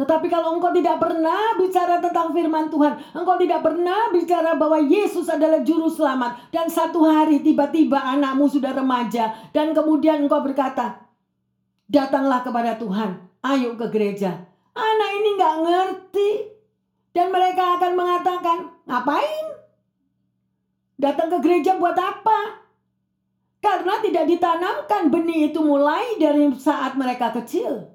Tetapi 0.00 0.32
kalau 0.32 0.56
engkau 0.56 0.72
tidak 0.72 0.96
pernah 0.96 1.60
bicara 1.60 2.00
tentang 2.00 2.32
firman 2.32 2.72
Tuhan, 2.72 2.96
engkau 3.12 3.36
tidak 3.36 3.60
pernah 3.60 4.08
bicara 4.08 4.56
bahwa 4.56 4.80
Yesus 4.80 5.28
adalah 5.28 5.60
juru 5.60 5.92
selamat, 5.92 6.48
dan 6.48 6.72
satu 6.72 7.04
hari 7.04 7.44
tiba-tiba 7.44 8.00
anakmu 8.00 8.48
sudah 8.48 8.72
remaja, 8.72 9.36
dan 9.52 9.76
kemudian 9.76 10.24
engkau 10.24 10.40
berkata, 10.40 11.09
Datanglah 11.90 12.46
kepada 12.46 12.78
Tuhan. 12.78 13.18
Ayo 13.42 13.74
ke 13.74 13.90
gereja. 13.90 14.46
Anak 14.78 15.10
ini 15.18 15.28
nggak 15.34 15.56
ngerti. 15.66 16.30
Dan 17.10 17.34
mereka 17.34 17.74
akan 17.74 17.92
mengatakan, 17.98 18.58
ngapain? 18.86 19.46
Datang 20.94 21.26
ke 21.34 21.38
gereja 21.42 21.74
buat 21.74 21.98
apa? 21.98 22.62
Karena 23.58 23.98
tidak 23.98 24.30
ditanamkan 24.30 25.10
benih 25.10 25.50
itu 25.50 25.58
mulai 25.58 26.14
dari 26.22 26.46
saat 26.54 26.94
mereka 26.94 27.34
kecil. 27.34 27.90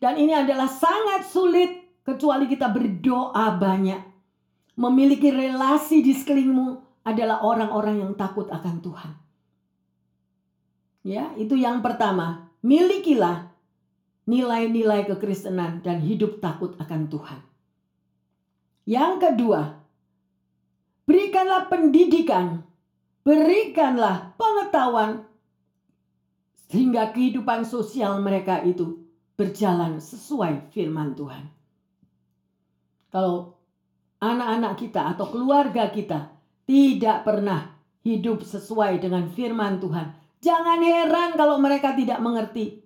Dan 0.00 0.16
ini 0.16 0.32
adalah 0.32 0.66
sangat 0.66 1.28
sulit 1.28 2.00
kecuali 2.00 2.48
kita 2.48 2.72
berdoa 2.72 3.60
banyak. 3.60 4.00
Memiliki 4.74 5.30
relasi 5.30 6.00
di 6.00 6.16
sekelilingmu 6.16 7.00
adalah 7.04 7.44
orang-orang 7.44 8.00
yang 8.00 8.12
takut 8.16 8.48
akan 8.48 8.80
Tuhan. 8.80 9.23
Ya, 11.04 11.36
itu 11.36 11.54
yang 11.54 11.84
pertama. 11.84 12.48
Milikilah 12.64 13.52
nilai-nilai 14.24 15.04
kekristenan 15.04 15.84
dan 15.84 16.00
hidup 16.00 16.40
takut 16.40 16.72
akan 16.80 17.12
Tuhan. 17.12 17.40
Yang 18.88 19.12
kedua, 19.20 19.84
berikanlah 21.04 21.68
pendidikan, 21.68 22.64
berikanlah 23.20 24.32
pengetahuan 24.40 25.28
sehingga 26.72 27.12
kehidupan 27.12 27.68
sosial 27.68 28.24
mereka 28.24 28.64
itu 28.64 29.04
berjalan 29.36 30.00
sesuai 30.00 30.72
firman 30.72 31.12
Tuhan. 31.12 31.44
Kalau 33.12 33.60
anak-anak 34.24 34.80
kita 34.80 35.12
atau 35.12 35.28
keluarga 35.28 35.92
kita 35.92 36.32
tidak 36.64 37.28
pernah 37.28 37.76
hidup 38.00 38.40
sesuai 38.40 39.04
dengan 39.04 39.28
firman 39.28 39.78
Tuhan, 39.84 40.23
Jangan 40.44 40.84
heran 40.84 41.40
kalau 41.40 41.56
mereka 41.56 41.96
tidak 41.96 42.20
mengerti. 42.20 42.84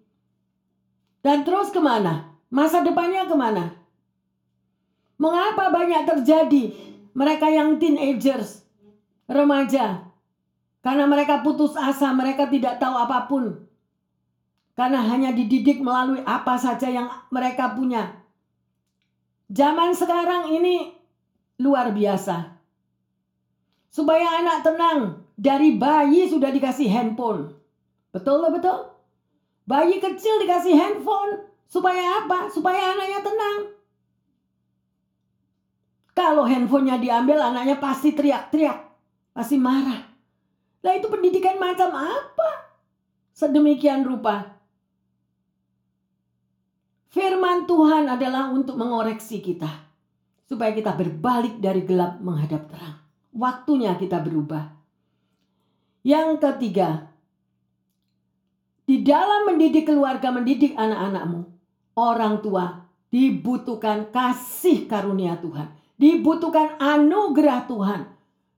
Dan 1.18 1.42
terus 1.42 1.74
ke 1.74 1.82
mana? 1.82 2.38
Masa 2.54 2.86
depannya 2.86 3.26
ke 3.26 3.34
mana? 3.34 3.74
Mengapa 5.18 5.74
banyak 5.74 6.06
terjadi 6.06 6.70
mereka 7.10 7.50
yang 7.50 7.82
teenagers, 7.82 8.62
remaja? 9.26 10.06
Karena 10.78 11.10
mereka 11.10 11.42
putus 11.42 11.74
asa, 11.74 12.14
mereka 12.14 12.46
tidak 12.46 12.78
tahu 12.78 12.94
apa 12.94 13.26
pun. 13.26 13.66
Karena 14.78 15.02
hanya 15.10 15.34
dididik 15.34 15.82
melalui 15.82 16.22
apa 16.22 16.54
saja 16.54 16.86
yang 16.86 17.10
mereka 17.34 17.74
punya. 17.74 18.22
Zaman 19.50 19.98
sekarang 19.98 20.54
ini 20.54 20.94
luar 21.58 21.90
biasa. 21.90 22.54
Supaya 23.90 24.38
anak 24.38 24.62
tenang, 24.62 25.26
dari 25.38 25.78
bayi 25.78 26.26
sudah 26.26 26.50
dikasih 26.50 26.90
handphone. 26.90 27.54
Betul 28.10 28.42
loh 28.42 28.50
betul? 28.50 28.90
Bayi 29.70 30.02
kecil 30.02 30.42
dikasih 30.42 30.74
handphone. 30.74 31.46
Supaya 31.70 32.26
apa? 32.26 32.50
Supaya 32.50 32.98
anaknya 32.98 33.20
tenang. 33.22 33.58
Kalau 36.18 36.42
handphonenya 36.42 36.98
diambil 36.98 37.38
anaknya 37.38 37.78
pasti 37.78 38.10
teriak-teriak. 38.10 38.90
pasti 39.38 39.54
marah. 39.54 40.02
Nah 40.82 40.92
itu 40.98 41.06
pendidikan 41.06 41.62
macam 41.62 41.94
apa? 41.94 42.74
Sedemikian 43.30 44.02
rupa. 44.02 44.58
Firman 47.14 47.70
Tuhan 47.70 48.10
adalah 48.10 48.50
untuk 48.50 48.74
mengoreksi 48.74 49.38
kita. 49.38 49.70
Supaya 50.42 50.74
kita 50.74 50.98
berbalik 50.98 51.62
dari 51.62 51.86
gelap 51.86 52.18
menghadap 52.18 52.66
terang. 52.66 52.98
Waktunya 53.30 53.94
kita 53.94 54.18
berubah. 54.18 54.77
Yang 56.08 56.40
ketiga, 56.40 57.12
di 58.88 59.04
dalam 59.04 59.44
mendidik 59.44 59.84
keluarga, 59.84 60.32
mendidik 60.32 60.72
anak-anakmu, 60.72 61.44
orang 62.00 62.40
tua 62.40 62.88
dibutuhkan 63.12 64.08
kasih 64.08 64.88
karunia 64.88 65.36
Tuhan, 65.36 65.68
dibutuhkan 66.00 66.80
anugerah 66.80 67.68
Tuhan, 67.68 68.00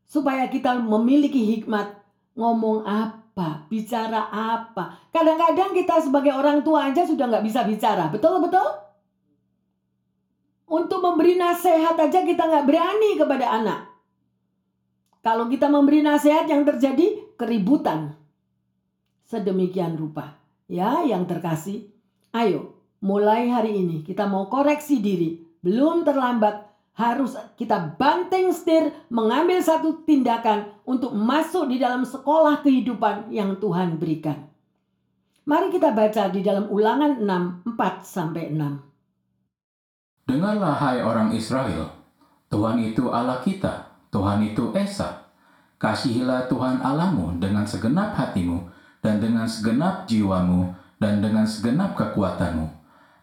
supaya 0.06 0.46
kita 0.46 0.78
memiliki 0.78 1.58
hikmat 1.58 1.90
ngomong 2.38 2.86
apa, 2.86 3.66
bicara 3.66 4.30
apa. 4.30 5.10
Kadang-kadang 5.10 5.74
kita 5.74 6.06
sebagai 6.06 6.30
orang 6.30 6.62
tua 6.62 6.94
aja 6.94 7.02
sudah 7.02 7.26
nggak 7.26 7.50
bisa 7.50 7.66
bicara, 7.66 8.06
betul 8.14 8.38
betul? 8.38 8.78
Untuk 10.70 11.02
memberi 11.02 11.34
nasihat 11.34 11.98
aja 11.98 12.22
kita 12.22 12.46
nggak 12.46 12.66
berani 12.70 13.18
kepada 13.18 13.58
anak. 13.58 13.90
Kalau 15.26 15.50
kita 15.50 15.66
memberi 15.66 16.06
nasihat 16.06 16.46
yang 16.46 16.62
terjadi 16.62 17.29
keributan. 17.40 18.12
Sedemikian 19.24 19.96
rupa. 19.96 20.36
Ya, 20.68 21.00
yang 21.08 21.24
terkasih, 21.24 21.88
ayo 22.36 22.76
mulai 23.00 23.48
hari 23.48 23.80
ini 23.80 24.04
kita 24.04 24.28
mau 24.28 24.52
koreksi 24.52 25.00
diri. 25.00 25.40
Belum 25.64 26.04
terlambat, 26.04 26.68
harus 26.96 27.32
kita 27.56 27.96
banting 27.96 28.52
setir 28.52 28.92
mengambil 29.08 29.64
satu 29.64 30.04
tindakan 30.04 30.68
untuk 30.84 31.16
masuk 31.16 31.68
di 31.72 31.80
dalam 31.80 32.04
sekolah 32.04 32.60
kehidupan 32.60 33.32
yang 33.32 33.56
Tuhan 33.56 33.96
berikan. 33.96 34.48
Mari 35.48 35.72
kita 35.72 35.96
baca 35.96 36.28
di 36.28 36.44
dalam 36.44 36.68
ulangan 36.68 37.24
6, 37.24 37.74
4 37.74 38.04
sampai 38.04 38.52
6. 38.52 40.28
Dengarlah 40.28 40.76
hai 40.78 41.02
orang 41.02 41.34
Israel, 41.34 41.90
Tuhan 42.52 42.78
itu 42.84 43.10
Allah 43.10 43.42
kita, 43.42 43.88
Tuhan 44.14 44.46
itu 44.46 44.70
Esa. 44.76 45.19
Kasihilah 45.80 46.44
Tuhan 46.52 46.84
Allahmu 46.84 47.40
dengan 47.40 47.64
segenap 47.64 48.12
hatimu, 48.12 48.68
dan 49.00 49.16
dengan 49.16 49.48
segenap 49.48 50.04
jiwamu, 50.04 50.76
dan 51.00 51.24
dengan 51.24 51.48
segenap 51.48 51.96
kekuatanmu. 51.96 52.68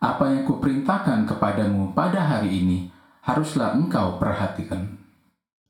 Apa 0.02 0.26
yang 0.34 0.42
kuperintahkan 0.50 1.30
kepadamu 1.30 1.94
pada 1.94 2.18
hari 2.18 2.66
ini, 2.66 2.90
haruslah 3.22 3.78
engkau 3.78 4.18
perhatikan. 4.18 4.98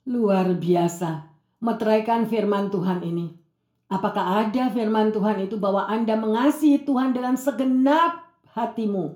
Luar 0.08 0.48
biasa, 0.56 1.28
meteraikan 1.60 2.24
firman 2.24 2.72
Tuhan 2.72 3.04
ini. 3.04 3.36
Apakah 3.92 4.48
ada 4.48 4.72
firman 4.72 5.12
Tuhan 5.12 5.44
itu 5.44 5.60
bahwa 5.60 5.92
Anda 5.92 6.16
mengasihi 6.16 6.88
Tuhan 6.88 7.12
dengan 7.12 7.36
segenap 7.36 8.32
hatimu, 8.56 9.12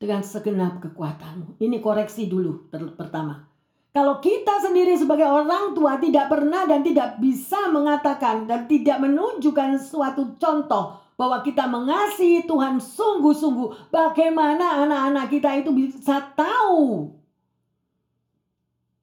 dengan 0.00 0.24
segenap 0.24 0.80
kekuatanmu? 0.80 1.60
Ini 1.60 1.76
koreksi 1.84 2.24
dulu 2.24 2.72
pertama. 2.96 3.51
Kalau 3.92 4.24
kita 4.24 4.56
sendiri 4.56 4.96
sebagai 4.96 5.28
orang 5.28 5.76
tua 5.76 6.00
tidak 6.00 6.32
pernah 6.32 6.64
dan 6.64 6.80
tidak 6.80 7.20
bisa 7.20 7.68
mengatakan 7.68 8.48
dan 8.48 8.64
tidak 8.64 8.96
menunjukkan 9.04 9.76
suatu 9.76 10.32
contoh 10.40 10.96
bahwa 11.20 11.44
kita 11.44 11.68
mengasihi 11.68 12.48
Tuhan 12.48 12.80
sungguh-sungguh, 12.80 13.92
bagaimana 13.92 14.88
anak-anak 14.88 15.28
kita 15.28 15.60
itu 15.60 15.76
bisa 15.76 16.24
tahu? 16.32 17.12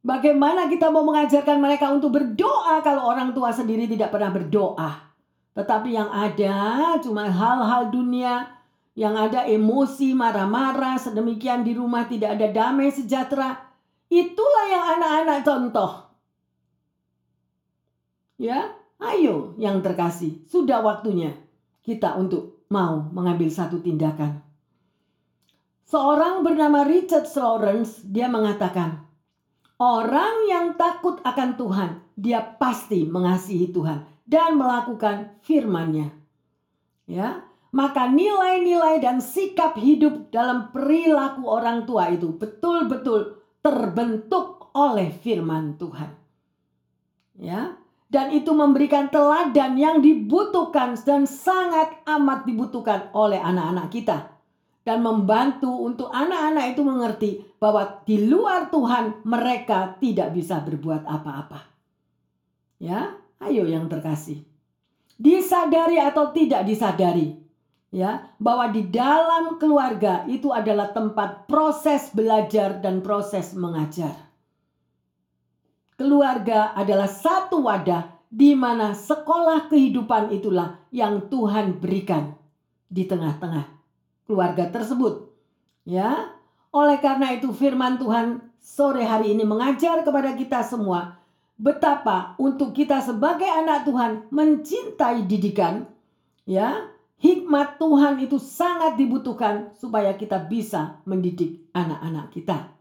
Bagaimana 0.02 0.66
kita 0.66 0.90
mau 0.90 1.06
mengajarkan 1.06 1.62
mereka 1.62 1.94
untuk 1.94 2.18
berdoa 2.18 2.82
kalau 2.82 3.14
orang 3.14 3.30
tua 3.30 3.54
sendiri 3.54 3.86
tidak 3.86 4.10
pernah 4.10 4.34
berdoa? 4.34 5.06
Tetapi 5.54 5.90
yang 5.94 6.10
ada 6.10 6.98
cuma 6.98 7.30
hal-hal 7.30 7.94
dunia, 7.94 8.58
yang 8.98 9.14
ada 9.14 9.46
emosi, 9.46 10.18
marah-marah, 10.18 10.98
sedemikian 10.98 11.62
di 11.62 11.78
rumah 11.78 12.10
tidak 12.10 12.42
ada 12.42 12.50
damai 12.50 12.90
sejahtera 12.90 13.69
Itulah 14.10 14.66
yang 14.74 14.86
anak-anak 14.98 15.40
contoh. 15.46 15.92
Ya, 18.42 18.74
ayo 18.98 19.54
yang 19.62 19.86
terkasih, 19.86 20.42
sudah 20.50 20.82
waktunya 20.82 21.38
kita 21.86 22.18
untuk 22.18 22.66
mau 22.74 23.10
mengambil 23.14 23.50
satu 23.54 23.82
tindakan. 23.82 24.42
Seorang 25.90 26.46
bernama 26.46 26.86
Richard 26.86 27.26
Lawrence, 27.34 28.06
dia 28.06 28.30
mengatakan, 28.30 29.10
orang 29.82 30.46
yang 30.46 30.78
takut 30.78 31.18
akan 31.26 31.58
Tuhan, 31.58 31.92
dia 32.14 32.46
pasti 32.46 33.10
mengasihi 33.10 33.74
Tuhan 33.74 34.06
dan 34.30 34.58
melakukan 34.58 35.42
firman-Nya. 35.42 36.14
Ya, 37.10 37.42
maka 37.74 38.06
nilai-nilai 38.06 39.02
dan 39.02 39.18
sikap 39.18 39.78
hidup 39.82 40.30
dalam 40.30 40.70
perilaku 40.70 41.50
orang 41.50 41.90
tua 41.90 42.14
itu 42.14 42.38
betul-betul 42.38 43.39
terbentuk 43.60 44.72
oleh 44.76 45.12
firman 45.12 45.76
Tuhan. 45.76 46.12
Ya, 47.40 47.80
dan 48.12 48.36
itu 48.36 48.52
memberikan 48.52 49.08
teladan 49.08 49.80
yang 49.80 50.04
dibutuhkan 50.04 51.00
dan 51.00 51.24
sangat 51.24 52.04
amat 52.04 52.44
dibutuhkan 52.44 53.14
oleh 53.16 53.40
anak-anak 53.40 53.88
kita 53.94 54.18
dan 54.84 55.06
membantu 55.06 55.70
untuk 55.70 56.10
anak-anak 56.10 56.74
itu 56.74 56.82
mengerti 56.82 57.32
bahwa 57.62 58.02
di 58.04 58.26
luar 58.26 58.68
Tuhan 58.74 59.24
mereka 59.24 59.96
tidak 60.02 60.34
bisa 60.34 60.60
berbuat 60.66 61.06
apa-apa. 61.06 61.60
Ya, 62.82 63.16
ayo 63.44 63.64
yang 63.70 63.86
terkasih. 63.86 64.44
Disadari 65.20 66.00
atau 66.00 66.32
tidak 66.32 66.64
disadari, 66.64 67.36
ya 67.90 68.30
bahwa 68.38 68.70
di 68.70 68.86
dalam 68.86 69.58
keluarga 69.58 70.26
itu 70.30 70.54
adalah 70.54 70.94
tempat 70.94 71.50
proses 71.50 72.10
belajar 72.14 72.78
dan 72.82 73.02
proses 73.02 73.54
mengajar. 73.58 74.14
Keluarga 76.00 76.72
adalah 76.78 77.12
satu 77.12 77.66
wadah 77.66 78.08
di 78.32 78.56
mana 78.56 78.96
sekolah 78.96 79.68
kehidupan 79.68 80.32
itulah 80.32 80.80
yang 80.94 81.28
Tuhan 81.28 81.82
berikan 81.82 82.38
di 82.88 83.04
tengah-tengah 83.04 83.68
keluarga 84.30 84.70
tersebut. 84.70 85.28
Ya. 85.84 86.38
Oleh 86.70 87.02
karena 87.02 87.34
itu 87.34 87.50
firman 87.50 87.98
Tuhan 87.98 88.46
sore 88.62 89.02
hari 89.02 89.34
ini 89.34 89.42
mengajar 89.42 90.06
kepada 90.06 90.38
kita 90.38 90.62
semua 90.62 91.18
betapa 91.58 92.38
untuk 92.38 92.72
kita 92.72 93.02
sebagai 93.02 93.50
anak 93.50 93.84
Tuhan 93.90 94.30
mencintai 94.32 95.28
didikan 95.28 95.90
ya 96.48 96.88
Hikmat 97.20 97.76
Tuhan 97.76 98.24
itu 98.24 98.40
sangat 98.40 98.96
dibutuhkan 98.96 99.76
supaya 99.76 100.16
kita 100.16 100.40
bisa 100.48 101.04
mendidik 101.04 101.68
anak-anak 101.76 102.32
kita. 102.32 102.72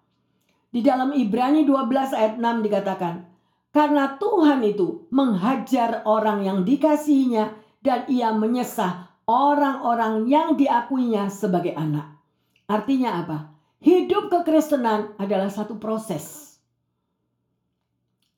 Di 0.70 0.78
dalam 0.78 1.10
Ibrani 1.10 1.66
12 1.66 2.14
ayat 2.14 2.34
6 2.38 2.66
dikatakan, 2.66 3.26
karena 3.74 4.16
Tuhan 4.16 4.64
itu 4.64 5.10
menghajar 5.10 6.06
orang 6.06 6.46
yang 6.46 6.58
dikasihinya 6.62 7.52
dan 7.82 8.08
ia 8.08 8.32
menyesah 8.32 9.10
orang-orang 9.28 10.24
yang 10.24 10.56
diakuinya 10.56 11.28
sebagai 11.28 11.76
anak. 11.76 12.16
Artinya 12.64 13.20
apa? 13.20 13.38
Hidup 13.78 14.32
kekristenan 14.32 15.14
adalah 15.20 15.52
satu 15.52 15.76
proses. 15.76 16.56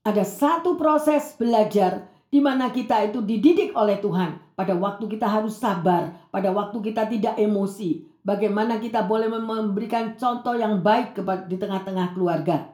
Ada 0.04 0.26
satu 0.26 0.74
proses 0.74 1.36
belajar 1.38 2.09
di 2.30 2.38
mana 2.38 2.70
kita 2.70 3.10
itu 3.10 3.20
dididik 3.20 3.74
oleh 3.74 3.98
Tuhan. 3.98 4.54
Pada 4.54 4.78
waktu 4.78 5.10
kita 5.10 5.26
harus 5.26 5.58
sabar, 5.58 6.14
pada 6.30 6.54
waktu 6.54 6.78
kita 6.78 7.10
tidak 7.10 7.34
emosi. 7.36 8.06
Bagaimana 8.22 8.78
kita 8.78 9.02
boleh 9.02 9.26
memberikan 9.26 10.14
contoh 10.14 10.54
yang 10.54 10.78
baik 10.84 11.18
di 11.50 11.56
tengah-tengah 11.58 12.14
keluarga. 12.14 12.70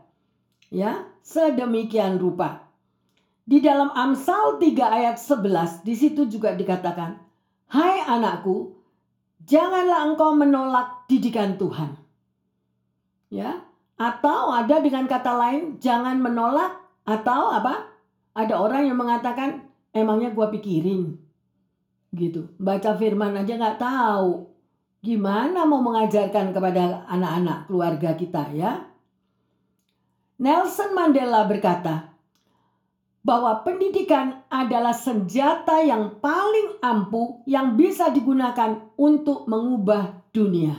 Ya, 0.68 1.08
sedemikian 1.24 2.20
rupa. 2.20 2.66
Di 3.46 3.62
dalam 3.62 3.94
Amsal 3.94 4.58
3 4.58 4.90
ayat 4.90 5.16
11 5.22 5.86
di 5.86 5.94
situ 5.94 6.26
juga 6.26 6.58
dikatakan, 6.58 7.22
"Hai 7.70 8.02
anakku, 8.02 8.74
janganlah 9.46 10.10
engkau 10.10 10.34
menolak 10.34 11.06
didikan 11.06 11.54
Tuhan." 11.54 11.94
Ya, 13.30 13.62
atau 13.94 14.50
ada 14.50 14.82
dengan 14.82 15.06
kata 15.06 15.30
lain, 15.30 15.78
jangan 15.78 16.18
menolak 16.18 16.74
atau 17.06 17.54
apa? 17.54 17.95
Ada 18.37 18.61
orang 18.61 18.85
yang 18.85 19.01
mengatakan, 19.01 19.64
emangnya 19.96 20.37
gua 20.37 20.53
pikirin. 20.53 21.16
Gitu. 22.12 22.53
Baca 22.61 22.92
firman 23.01 23.33
aja 23.33 23.57
nggak 23.57 23.81
tahu. 23.81 24.53
Gimana 25.01 25.64
mau 25.64 25.81
mengajarkan 25.81 26.53
kepada 26.53 27.09
anak-anak 27.09 27.64
keluarga 27.64 28.12
kita 28.12 28.53
ya? 28.53 28.85
Nelson 30.37 30.92
Mandela 30.92 31.49
berkata 31.49 32.12
bahwa 33.27 33.64
pendidikan 33.64 34.44
adalah 34.53 34.92
senjata 34.92 35.83
yang 35.83 36.20
paling 36.20 36.79
ampuh 36.79 37.42
yang 37.49 37.75
bisa 37.75 38.12
digunakan 38.12 38.92
untuk 39.01 39.49
mengubah 39.49 40.27
dunia. 40.31 40.77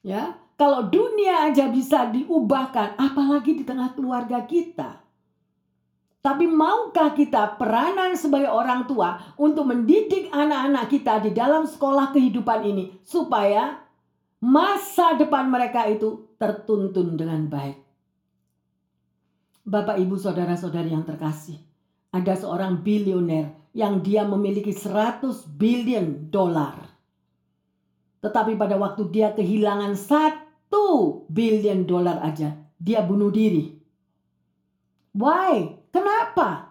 Ya, 0.00 0.38
kalau 0.56 0.88
dunia 0.88 1.50
aja 1.50 1.68
bisa 1.68 2.08
diubahkan, 2.08 2.96
apalagi 2.96 3.60
di 3.60 3.64
tengah 3.64 3.92
keluarga 3.92 4.46
kita. 4.48 4.99
Tapi 6.20 6.44
maukah 6.44 7.16
kita 7.16 7.56
peranan 7.56 8.12
sebagai 8.12 8.52
orang 8.52 8.84
tua 8.84 9.16
untuk 9.40 9.72
mendidik 9.72 10.28
anak-anak 10.28 10.92
kita 10.92 11.16
di 11.24 11.32
dalam 11.32 11.64
sekolah 11.64 12.12
kehidupan 12.12 12.60
ini 12.68 13.00
supaya 13.00 13.80
masa 14.44 15.16
depan 15.16 15.48
mereka 15.48 15.88
itu 15.88 16.28
tertuntun 16.36 17.16
dengan 17.16 17.48
baik. 17.48 17.80
Bapak, 19.64 19.96
Ibu, 19.96 20.20
Saudara-saudari 20.20 20.92
yang 20.92 21.08
terkasih, 21.08 21.56
ada 22.12 22.36
seorang 22.36 22.84
bilioner 22.84 23.72
yang 23.72 24.04
dia 24.04 24.20
memiliki 24.26 24.76
100 24.76 25.24
billion 25.56 26.28
dolar. 26.28 26.84
Tetapi 28.20 28.60
pada 28.60 28.76
waktu 28.76 29.08
dia 29.08 29.32
kehilangan 29.32 29.96
satu 29.96 31.24
billion 31.32 31.88
dolar 31.88 32.20
aja, 32.20 32.52
dia 32.76 33.00
bunuh 33.00 33.32
diri. 33.32 33.72
Why? 35.16 35.79
Kenapa? 35.90 36.70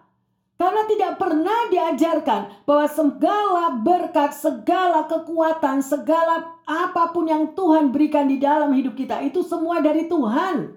Karena 0.60 0.84
tidak 0.84 1.16
pernah 1.16 1.72
diajarkan 1.72 2.68
bahwa 2.68 2.84
segala 2.84 3.64
berkat, 3.80 4.36
segala 4.36 5.08
kekuatan, 5.08 5.80
segala 5.80 6.60
apa 6.68 7.16
pun 7.16 7.24
yang 7.24 7.56
Tuhan 7.56 7.88
berikan 7.88 8.28
di 8.28 8.36
dalam 8.36 8.76
hidup 8.76 8.92
kita 8.92 9.24
itu 9.24 9.40
semua 9.40 9.80
dari 9.80 10.04
Tuhan. 10.04 10.76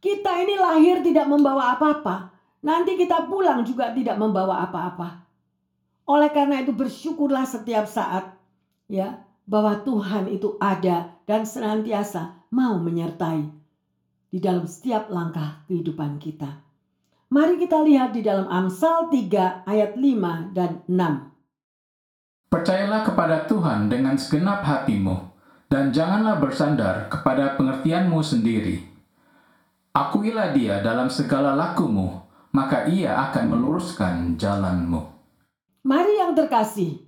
Kita 0.00 0.32
ini 0.40 0.56
lahir 0.56 1.04
tidak 1.04 1.28
membawa 1.28 1.76
apa-apa. 1.76 2.32
Nanti 2.64 2.96
kita 2.96 3.28
pulang 3.28 3.68
juga 3.68 3.92
tidak 3.92 4.16
membawa 4.16 4.64
apa-apa. 4.64 5.28
Oleh 6.08 6.32
karena 6.32 6.64
itu 6.64 6.72
bersyukurlah 6.72 7.44
setiap 7.44 7.84
saat 7.84 8.32
ya 8.88 9.20
bahwa 9.44 9.76
Tuhan 9.84 10.32
itu 10.32 10.56
ada 10.56 11.12
dan 11.28 11.44
senantiasa 11.44 12.48
mau 12.48 12.80
menyertai 12.80 13.44
di 14.32 14.40
dalam 14.40 14.64
setiap 14.64 15.12
langkah 15.12 15.68
kehidupan 15.68 16.16
kita. 16.16 16.63
Mari 17.34 17.58
kita 17.58 17.82
lihat 17.82 18.14
di 18.14 18.22
dalam 18.22 18.46
Amsal 18.46 19.10
3 19.10 19.66
ayat 19.66 19.98
5 19.98 20.54
dan 20.54 20.86
6. 20.86 21.34
Percayalah 22.46 23.02
kepada 23.02 23.42
Tuhan 23.50 23.90
dengan 23.90 24.14
segenap 24.14 24.62
hatimu, 24.62 25.34
dan 25.66 25.90
janganlah 25.90 26.38
bersandar 26.38 27.10
kepada 27.10 27.58
pengertianmu 27.58 28.22
sendiri. 28.22 28.86
Akuilah 29.90 30.54
dia 30.54 30.78
dalam 30.78 31.10
segala 31.10 31.58
lakumu, 31.58 32.22
maka 32.54 32.86
ia 32.86 33.18
akan 33.26 33.50
meluruskan 33.50 34.38
jalanmu. 34.38 35.02
Mari 35.82 36.14
yang 36.22 36.38
terkasih, 36.38 37.02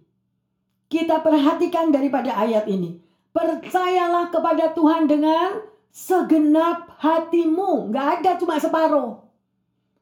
kita 0.91 1.23
perhatikan 1.23 1.95
daripada 1.95 2.35
ayat 2.35 2.67
ini. 2.67 2.99
Percayalah 3.31 4.35
kepada 4.35 4.75
Tuhan 4.75 5.07
dengan 5.07 5.62
segenap 5.95 6.99
hatimu. 6.99 7.95
Gak 7.95 8.07
ada 8.19 8.35
cuma 8.35 8.59
separuh. 8.59 9.26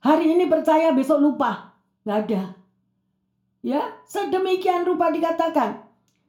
Hari 0.05 0.37
ini 0.37 0.45
percaya, 0.53 0.93
besok 0.93 1.25
lupa. 1.25 1.73
Nggak 2.05 2.19
ada. 2.29 2.43
Ya, 3.64 3.97
sedemikian 4.05 4.85
rupa 4.85 5.09
dikatakan. 5.09 5.81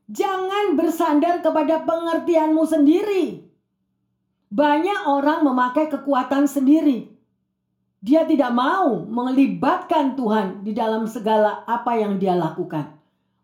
Jangan 0.07 0.79
bersandar 0.79 1.43
kepada 1.43 1.83
pengertianmu 1.83 2.63
sendiri. 2.63 3.43
Banyak 4.47 5.11
orang 5.11 5.43
memakai 5.43 5.91
kekuatan 5.91 6.47
sendiri. 6.47 7.11
Dia 7.99 8.23
tidak 8.23 8.55
mau 8.55 9.03
melibatkan 9.03 10.15
Tuhan 10.15 10.63
di 10.63 10.71
dalam 10.71 11.03
segala 11.03 11.67
apa 11.67 11.99
yang 11.99 12.15
dia 12.15 12.31
lakukan. 12.31 12.95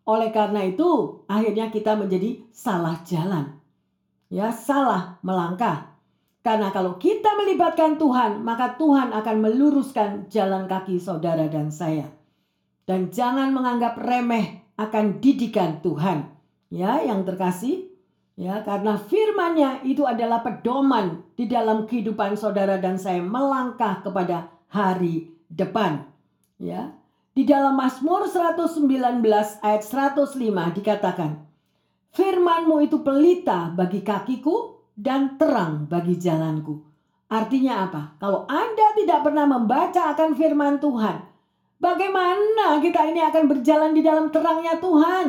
Oleh 0.08 0.32
karena 0.32 0.64
itu, 0.64 1.20
akhirnya 1.28 1.68
kita 1.68 2.00
menjadi 2.00 2.40
salah 2.56 3.04
jalan. 3.04 3.60
Ya, 4.32 4.56
salah 4.56 5.20
melangkah. 5.28 5.91
Karena 6.42 6.74
kalau 6.74 6.98
kita 6.98 7.38
melibatkan 7.38 8.02
Tuhan, 8.02 8.42
maka 8.42 8.74
Tuhan 8.74 9.14
akan 9.14 9.36
meluruskan 9.46 10.26
jalan 10.26 10.66
kaki 10.66 10.98
saudara 10.98 11.46
dan 11.46 11.70
saya. 11.70 12.10
Dan 12.90 13.14
jangan 13.14 13.54
menganggap 13.54 14.02
remeh 14.02 14.66
akan 14.74 15.22
didikan 15.22 15.86
Tuhan. 15.86 16.34
Ya, 16.74 17.06
yang 17.06 17.30
terkasih, 17.30 17.94
ya, 18.34 18.66
karena 18.66 18.98
firman-Nya 18.98 19.86
itu 19.86 20.02
adalah 20.08 20.42
pedoman 20.42 21.22
di 21.38 21.46
dalam 21.46 21.86
kehidupan 21.86 22.34
saudara 22.34 22.82
dan 22.82 22.98
saya 22.98 23.22
melangkah 23.22 24.02
kepada 24.02 24.50
hari 24.66 25.30
depan. 25.46 26.10
Ya. 26.58 26.96
Di 27.32 27.48
dalam 27.48 27.78
Mazmur 27.80 28.28
119 28.28 28.90
ayat 29.62 29.84
105 29.84 30.36
dikatakan, 30.76 31.48
Firmanmu 32.12 32.84
itu 32.84 33.00
pelita 33.08 33.72
bagi 33.72 34.04
kakiku 34.04 34.71
dan 34.96 35.40
terang 35.40 35.88
bagi 35.88 36.20
jalanku. 36.20 36.84
Artinya 37.32 37.88
apa? 37.88 38.02
Kalau 38.20 38.44
Anda 38.46 38.92
tidak 38.96 39.24
pernah 39.24 39.48
membaca 39.48 40.12
akan 40.12 40.36
firman 40.36 40.84
Tuhan, 40.84 41.24
bagaimana 41.80 42.84
kita 42.84 43.08
ini 43.08 43.24
akan 43.24 43.44
berjalan 43.48 43.96
di 43.96 44.04
dalam 44.04 44.28
terangnya 44.30 44.76
Tuhan? 44.84 45.28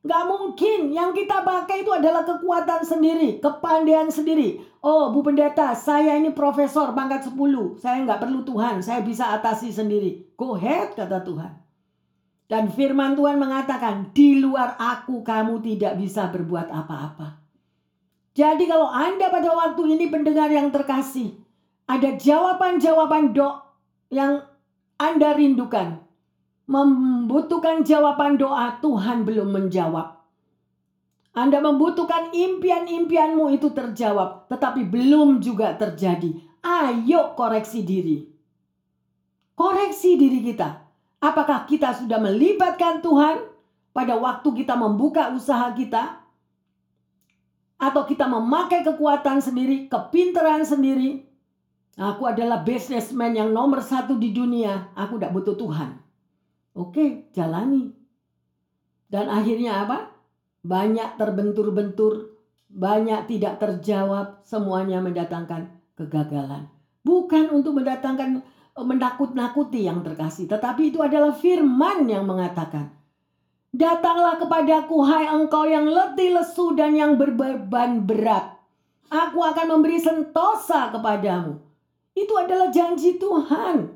Gak 0.00 0.24
mungkin 0.24 0.96
yang 0.96 1.12
kita 1.12 1.44
pakai 1.44 1.84
itu 1.84 1.92
adalah 1.92 2.24
kekuatan 2.24 2.80
sendiri, 2.88 3.36
kepandaian 3.36 4.08
sendiri. 4.08 4.64
Oh 4.80 5.12
Bu 5.12 5.20
Pendeta, 5.20 5.76
saya 5.76 6.16
ini 6.16 6.32
profesor 6.32 6.96
pangkat 6.96 7.28
10. 7.28 7.36
Saya 7.76 8.00
nggak 8.08 8.16
perlu 8.24 8.40
Tuhan, 8.48 8.80
saya 8.80 9.04
bisa 9.04 9.36
atasi 9.36 9.68
sendiri. 9.68 10.32
Go 10.40 10.56
ahead 10.56 10.96
kata 10.96 11.20
Tuhan. 11.20 11.52
Dan 12.50 12.66
firman 12.66 13.14
Tuhan 13.14 13.38
mengatakan, 13.38 14.10
di 14.10 14.42
luar 14.42 14.74
aku 14.74 15.22
kamu 15.22 15.62
tidak 15.62 15.94
bisa 16.02 16.26
berbuat 16.34 16.66
apa-apa. 16.66 17.38
Jadi 18.34 18.66
kalau 18.66 18.90
Anda 18.90 19.30
pada 19.30 19.54
waktu 19.54 19.94
ini 19.94 20.10
pendengar 20.10 20.50
yang 20.50 20.74
terkasih, 20.74 21.38
ada 21.86 22.18
jawaban-jawaban 22.18 23.30
doa 23.30 23.70
yang 24.10 24.42
Anda 24.98 25.38
rindukan. 25.38 26.02
Membutuhkan 26.66 27.86
jawaban 27.86 28.34
doa, 28.34 28.82
Tuhan 28.82 29.22
belum 29.22 29.54
menjawab. 29.54 30.18
Anda 31.30 31.62
membutuhkan 31.62 32.34
impian-impianmu 32.34 33.54
itu 33.54 33.70
terjawab, 33.70 34.50
tetapi 34.50 34.90
belum 34.90 35.38
juga 35.38 35.78
terjadi. 35.78 36.34
Ayo 36.66 37.38
koreksi 37.38 37.86
diri. 37.86 38.26
Koreksi 39.54 40.18
diri 40.18 40.42
kita. 40.42 40.89
Apakah 41.20 41.68
kita 41.68 41.92
sudah 41.92 42.16
melibatkan 42.16 43.04
Tuhan 43.04 43.44
pada 43.92 44.16
waktu 44.16 44.64
kita 44.64 44.72
membuka 44.72 45.28
usaha 45.36 45.68
kita? 45.76 46.16
Atau 47.80 48.04
kita 48.08 48.28
memakai 48.28 48.80
kekuatan 48.84 49.40
sendiri, 49.40 49.88
kepintaran 49.88 50.64
sendiri? 50.64 51.24
Aku 52.00 52.24
adalah 52.24 52.64
businessman 52.64 53.36
yang 53.36 53.52
nomor 53.52 53.84
satu 53.84 54.16
di 54.16 54.32
dunia. 54.32 54.92
Aku 54.96 55.20
tidak 55.20 55.36
butuh 55.36 55.56
Tuhan. 55.56 56.00
Oke, 56.72 57.28
jalani. 57.36 57.92
Dan 59.12 59.28
akhirnya 59.28 59.84
apa? 59.84 60.08
Banyak 60.64 61.20
terbentur-bentur, 61.20 62.40
banyak 62.72 63.28
tidak 63.28 63.60
terjawab, 63.60 64.40
semuanya 64.44 65.04
mendatangkan 65.04 65.68
kegagalan. 65.98 66.68
Bukan 67.04 67.52
untuk 67.52 67.80
mendatangkan 67.80 68.44
menakut-nakuti 68.76 69.86
yang 69.86 70.04
terkasih, 70.06 70.46
tetapi 70.46 70.94
itu 70.94 71.02
adalah 71.02 71.34
firman 71.34 72.06
yang 72.06 72.24
mengatakan, 72.26 73.00
Datanglah 73.70 74.34
kepadaku 74.42 74.98
hai 75.06 75.30
engkau 75.30 75.62
yang 75.62 75.86
letih 75.86 76.34
lesu 76.34 76.74
dan 76.74 76.90
yang 76.98 77.14
berbeban 77.14 78.02
berat. 78.02 78.58
Aku 79.06 79.38
akan 79.46 79.78
memberi 79.78 80.02
sentosa 80.02 80.90
kepadamu. 80.90 81.62
Itu 82.10 82.34
adalah 82.34 82.74
janji 82.74 83.14
Tuhan. 83.14 83.94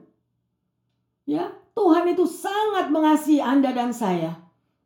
Ya, 1.26 1.50
Tuhan 1.74 2.06
itu 2.06 2.22
sangat 2.30 2.86
mengasihi 2.94 3.42
Anda 3.42 3.74
dan 3.74 3.90
saya. 3.90 4.38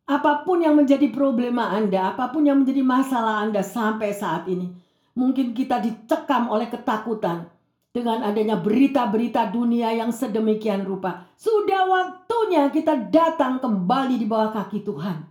Apa 0.08 0.48
pun 0.48 0.64
yang 0.64 0.72
menjadi 0.72 1.12
problema 1.12 1.68
Anda, 1.68 2.16
apa 2.16 2.32
pun 2.32 2.48
yang 2.48 2.64
menjadi 2.64 2.80
masalah 2.80 3.44
Anda 3.44 3.60
sampai 3.60 4.16
saat 4.16 4.48
ini, 4.48 4.72
mungkin 5.12 5.52
kita 5.52 5.84
dicekam 5.84 6.48
oleh 6.48 6.72
ketakutan, 6.72 7.52
dengan 7.92 8.20
adanya 8.20 8.60
berita-berita 8.60 9.48
dunia 9.48 9.90
yang 9.96 10.12
sedemikian 10.12 10.84
rupa. 10.84 11.28
Sudah 11.34 11.88
waktunya 11.88 12.68
kita 12.68 13.08
datang 13.08 13.58
kembali 13.58 14.20
di 14.20 14.26
bawah 14.28 14.52
kaki 14.52 14.84
Tuhan. 14.84 15.24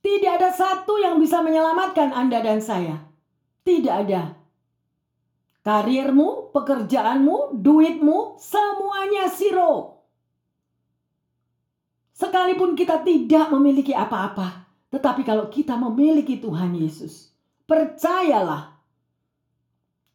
Tidak 0.00 0.32
ada 0.32 0.48
satu 0.48 0.96
yang 0.96 1.20
bisa 1.20 1.44
menyelamatkan 1.44 2.16
Anda 2.16 2.40
dan 2.40 2.64
saya. 2.64 3.04
Tidak 3.60 3.94
ada. 4.08 4.32
Karirmu, 5.60 6.56
pekerjaanmu, 6.56 7.60
duitmu, 7.60 8.40
semuanya 8.40 9.28
siro. 9.28 10.00
Sekalipun 12.16 12.72
kita 12.72 13.04
tidak 13.04 13.52
memiliki 13.52 13.92
apa-apa, 13.92 14.64
tetapi 14.88 15.20
kalau 15.24 15.52
kita 15.52 15.76
memiliki 15.76 16.40
Tuhan 16.40 16.72
Yesus, 16.76 17.32
percayalah 17.68 18.69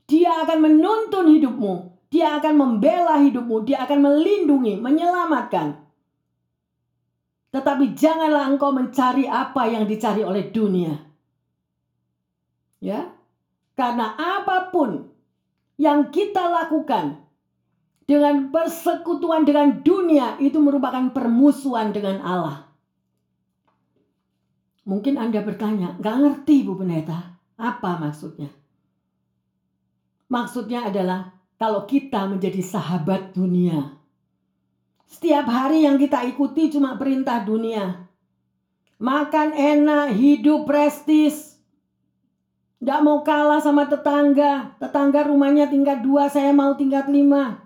dia 0.06 0.46
akan 0.46 0.60
menuntun 0.62 1.26
hidupmu. 1.34 1.74
Dia 2.13 2.38
akan 2.38 2.54
membela 2.56 3.18
hidupmu. 3.20 3.65
Dia 3.65 3.84
akan 3.89 4.00
melindungi, 4.06 4.78
menyelamatkan. 4.78 5.82
Tetapi 7.50 7.98
janganlah 7.98 8.52
engkau 8.52 8.70
mencari 8.70 9.26
apa 9.26 9.65
yang 9.65 9.89
dicari 9.89 10.22
oleh 10.22 10.52
dunia. 10.54 10.94
Ya. 12.84 13.10
Karena 13.76 14.15
apa 14.15 14.72
pun 14.72 15.12
yang 15.76 16.13
kita 16.13 16.48
lakukan 16.48 17.20
dengan 18.06 18.54
persekutuan 18.54 19.44
dengan 19.44 19.82
dunia 19.82 20.38
itu 20.39 20.62
merupakan 20.62 21.12
permusuhan 21.12 21.91
dengan 21.91 22.22
Allah. 22.22 22.58
Mungkin 24.86 25.18
Anda 25.18 25.41
bertanya, 25.41 25.98
nggak 25.98 26.18
ngerti 26.22 26.62
Bu 26.62 26.78
Pendeta, 26.78 27.41
apa 27.58 27.98
maksudnya? 27.98 28.54
Maksudnya 30.36 30.91
adalah 30.91 31.32
kalau 31.56 31.88
kita 31.88 32.28
menjadi 32.28 32.60
sahabat 32.60 33.32
dunia. 33.32 33.95
Setiap 35.08 35.48
hari 35.48 35.88
yang 35.88 35.95
kita 35.95 36.28
ikuti 36.28 36.67
cuma 36.67 37.00
perintah 37.00 37.39
dunia. 37.39 38.04
Makan 39.00 39.56
enak, 39.56 40.12
hidup 40.12 40.67
prestis. 40.67 41.56
Tidak 42.84 43.00
mau 43.00 43.24
kalah 43.24 43.63
sama 43.63 43.88
tetangga. 43.88 44.76
Tetangga 44.76 45.24
rumahnya 45.24 45.71
tingkat 45.71 46.04
dua, 46.04 46.28
saya 46.28 46.52
mau 46.52 46.76
tingkat 46.76 47.08
lima. 47.08 47.63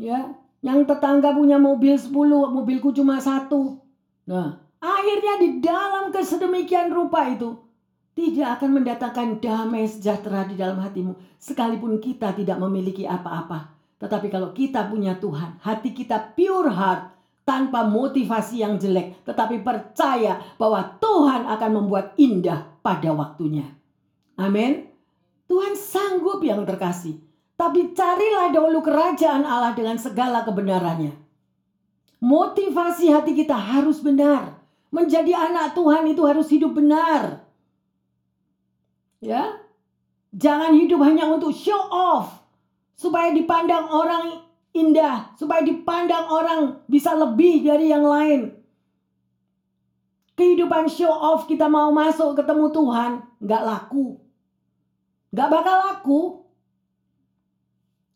Ya, 0.00 0.32
yang 0.64 0.88
tetangga 0.88 1.36
punya 1.36 1.60
mobil 1.60 1.92
10, 1.92 2.08
mobilku 2.56 2.88
cuma 2.96 3.20
satu. 3.20 3.84
Nah, 4.24 4.64
akhirnya 4.80 5.44
di 5.44 5.48
dalam 5.60 6.08
kesedemikian 6.08 6.88
rupa 6.88 7.28
itu 7.28 7.69
tidak 8.14 8.58
akan 8.60 8.70
mendatangkan 8.82 9.28
damai 9.38 9.86
sejahtera 9.86 10.44
di 10.44 10.58
dalam 10.58 10.82
hatimu 10.82 11.14
sekalipun 11.40 11.98
kita 11.98 12.36
tidak 12.36 12.60
memiliki 12.60 13.08
apa-apa. 13.08 13.72
Tetapi 14.00 14.28
kalau 14.32 14.52
kita 14.52 14.88
punya 14.88 15.16
Tuhan, 15.16 15.60
hati 15.60 15.92
kita 15.92 16.32
pure 16.36 16.72
heart 16.72 17.16
tanpa 17.44 17.84
motivasi 17.88 18.62
yang 18.62 18.76
jelek, 18.76 19.24
tetapi 19.24 19.60
percaya 19.60 20.40
bahwa 20.56 20.96
Tuhan 21.00 21.48
akan 21.48 21.70
membuat 21.70 22.14
indah 22.16 22.80
pada 22.80 23.12
waktunya. 23.12 23.66
Amin. 24.40 24.88
Tuhan 25.50 25.74
sanggup 25.74 26.40
yang 26.46 26.62
terkasih. 26.62 27.18
Tapi 27.58 27.92
carilah 27.92 28.48
dahulu 28.54 28.80
kerajaan 28.80 29.44
Allah 29.44 29.76
dengan 29.76 30.00
segala 30.00 30.46
kebenarannya. 30.48 31.12
Motivasi 32.24 33.12
hati 33.12 33.36
kita 33.36 33.52
harus 33.52 34.00
benar. 34.00 34.64
Menjadi 34.88 35.36
anak 35.36 35.76
Tuhan 35.76 36.08
itu 36.08 36.24
harus 36.24 36.48
hidup 36.48 36.72
benar. 36.72 37.49
Ya. 39.20 39.60
Jangan 40.32 40.76
hidup 40.76 41.00
hanya 41.04 41.28
untuk 41.28 41.52
show 41.52 41.78
off. 41.92 42.40
Supaya 42.96 43.32
dipandang 43.36 43.88
orang 43.92 44.44
indah. 44.72 45.36
Supaya 45.36 45.60
dipandang 45.60 46.26
orang 46.28 46.60
bisa 46.88 47.12
lebih 47.12 47.64
dari 47.64 47.92
yang 47.92 48.04
lain. 48.04 48.56
Kehidupan 50.40 50.88
show 50.88 51.12
off 51.12 51.44
kita 51.44 51.68
mau 51.68 51.92
masuk 51.92 52.32
ketemu 52.32 52.72
Tuhan. 52.72 53.12
Nggak 53.44 53.62
laku. 53.62 54.16
Nggak 55.30 55.48
bakal 55.52 55.76
laku. 55.84 56.20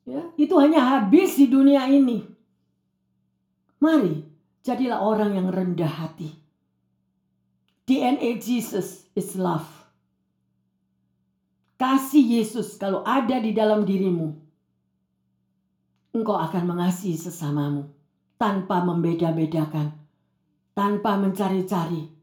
Ya, 0.05 0.21
itu 0.37 0.53
hanya 0.61 0.85
habis 0.85 1.37
di 1.41 1.49
dunia 1.49 1.89
ini. 1.89 2.25
Mari, 3.81 4.21
jadilah 4.61 5.01
orang 5.01 5.37
yang 5.37 5.49
rendah 5.49 5.89
hati. 5.89 6.33
DNA 7.89 8.41
Jesus 8.41 9.09
is 9.13 9.37
love. 9.37 9.84
Kasih 11.75 12.23
Yesus 12.39 12.79
kalau 12.79 13.03
ada 13.03 13.43
di 13.43 13.51
dalam 13.51 13.83
dirimu, 13.83 14.31
engkau 16.15 16.39
akan 16.39 16.71
mengasihi 16.71 17.19
sesamamu 17.19 17.91
tanpa 18.39 18.87
membeda-bedakan, 18.87 19.91
tanpa 20.79 21.19
mencari-cari. 21.19 22.15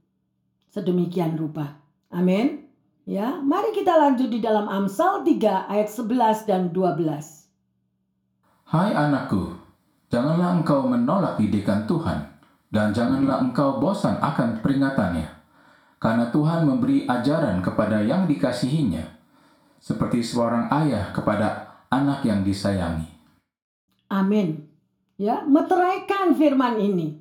Sedemikian 0.72 1.36
rupa. 1.36 1.84
Amin. 2.16 2.72
Ya, 3.04 3.44
mari 3.44 3.76
kita 3.76 3.92
lanjut 3.92 4.32
di 4.32 4.40
dalam 4.40 4.72
Amsal 4.72 5.28
3 5.28 5.68
ayat 5.68 5.92
11 5.92 6.48
dan 6.48 6.72
12. 6.72 7.52
Hai 8.72 8.96
anakku, 8.96 9.52
janganlah 10.08 10.64
engkau 10.64 10.88
menolak 10.88 11.36
didikan 11.36 11.84
Tuhan, 11.84 12.24
dan 12.72 12.96
janganlah 12.96 13.44
engkau 13.44 13.84
bosan 13.84 14.16
akan 14.16 14.64
peringatannya. 14.64 15.28
Karena 16.00 16.32
Tuhan 16.32 16.64
memberi 16.64 17.04
ajaran 17.04 17.60
kepada 17.60 18.00
yang 18.00 18.32
dikasihinya, 18.32 19.21
seperti 19.82 20.22
seorang 20.22 20.70
ayah 20.86 21.10
kepada 21.10 21.82
anak 21.90 22.22
yang 22.22 22.46
disayangi. 22.46 23.10
Amin. 24.14 24.70
Ya, 25.18 25.42
meteraikan 25.42 26.38
firman 26.38 26.78
ini. 26.78 27.18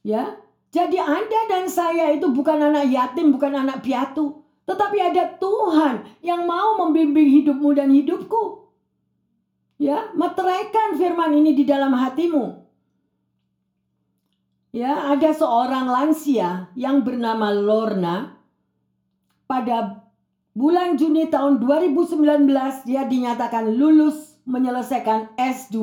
Ya. 0.00 0.40
Jadi 0.70 1.02
Anda 1.02 1.50
dan 1.50 1.66
saya 1.66 2.14
itu 2.14 2.30
bukan 2.30 2.62
anak 2.62 2.86
yatim, 2.94 3.34
bukan 3.34 3.58
anak 3.58 3.82
piatu, 3.82 4.38
tetapi 4.70 5.02
ada 5.02 5.34
Tuhan 5.34 6.06
yang 6.22 6.46
mau 6.46 6.78
membimbing 6.78 7.42
hidupmu 7.42 7.74
dan 7.74 7.90
hidupku. 7.90 8.70
Ya, 9.82 10.14
meteraikan 10.14 10.94
firman 10.94 11.34
ini 11.34 11.58
di 11.58 11.66
dalam 11.66 11.90
hatimu. 11.90 12.62
Ya, 14.70 15.10
ada 15.10 15.34
seorang 15.34 15.90
lansia 15.90 16.70
yang 16.78 17.02
bernama 17.02 17.50
Lorna. 17.50 18.38
Pada 19.50 19.99
bulan 20.60 21.00
Juni 21.00 21.32
tahun 21.32 21.56
2019 21.64 22.20
dia 22.84 23.08
dinyatakan 23.08 23.72
lulus 23.72 24.36
menyelesaikan 24.44 25.32
S2 25.40 25.80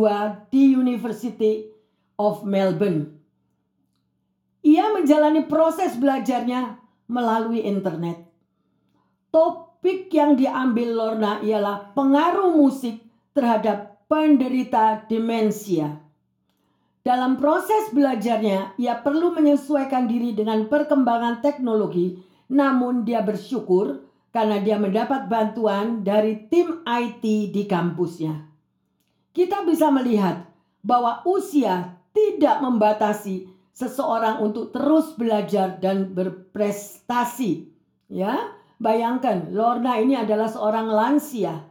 di 0.54 0.78
University 0.78 1.74
of 2.22 2.46
Melbourne. 2.46 3.10
Ia 4.62 4.94
menjalani 4.94 5.50
proses 5.50 5.98
belajarnya 5.98 6.78
melalui 7.10 7.66
internet. 7.66 8.22
Topik 9.34 10.14
yang 10.14 10.38
diambil 10.38 10.94
Lorna 10.94 11.42
ialah 11.42 11.98
pengaruh 11.98 12.54
musik 12.54 13.02
terhadap 13.34 14.06
penderita 14.06 15.02
demensia. 15.10 15.98
Dalam 17.02 17.40
proses 17.40 17.90
belajarnya, 17.96 18.76
ia 18.78 19.00
perlu 19.00 19.32
menyesuaikan 19.32 20.12
diri 20.12 20.36
dengan 20.36 20.68
perkembangan 20.68 21.40
teknologi, 21.40 22.20
namun 22.52 23.08
dia 23.08 23.24
bersyukur 23.24 24.07
karena 24.38 24.62
dia 24.62 24.78
mendapat 24.78 25.26
bantuan 25.26 26.06
dari 26.06 26.46
tim 26.46 26.86
IT 26.86 27.26
di 27.50 27.66
kampusnya. 27.66 28.46
Kita 29.34 29.66
bisa 29.66 29.90
melihat 29.90 30.46
bahwa 30.86 31.26
usia 31.26 31.98
tidak 32.14 32.62
membatasi 32.62 33.50
seseorang 33.74 34.46
untuk 34.46 34.70
terus 34.70 35.18
belajar 35.18 35.82
dan 35.82 36.14
berprestasi. 36.14 37.74
Ya, 38.14 38.54
bayangkan 38.78 39.50
Lorna 39.50 39.98
ini 39.98 40.14
adalah 40.14 40.46
seorang 40.46 40.86
lansia 40.86 41.66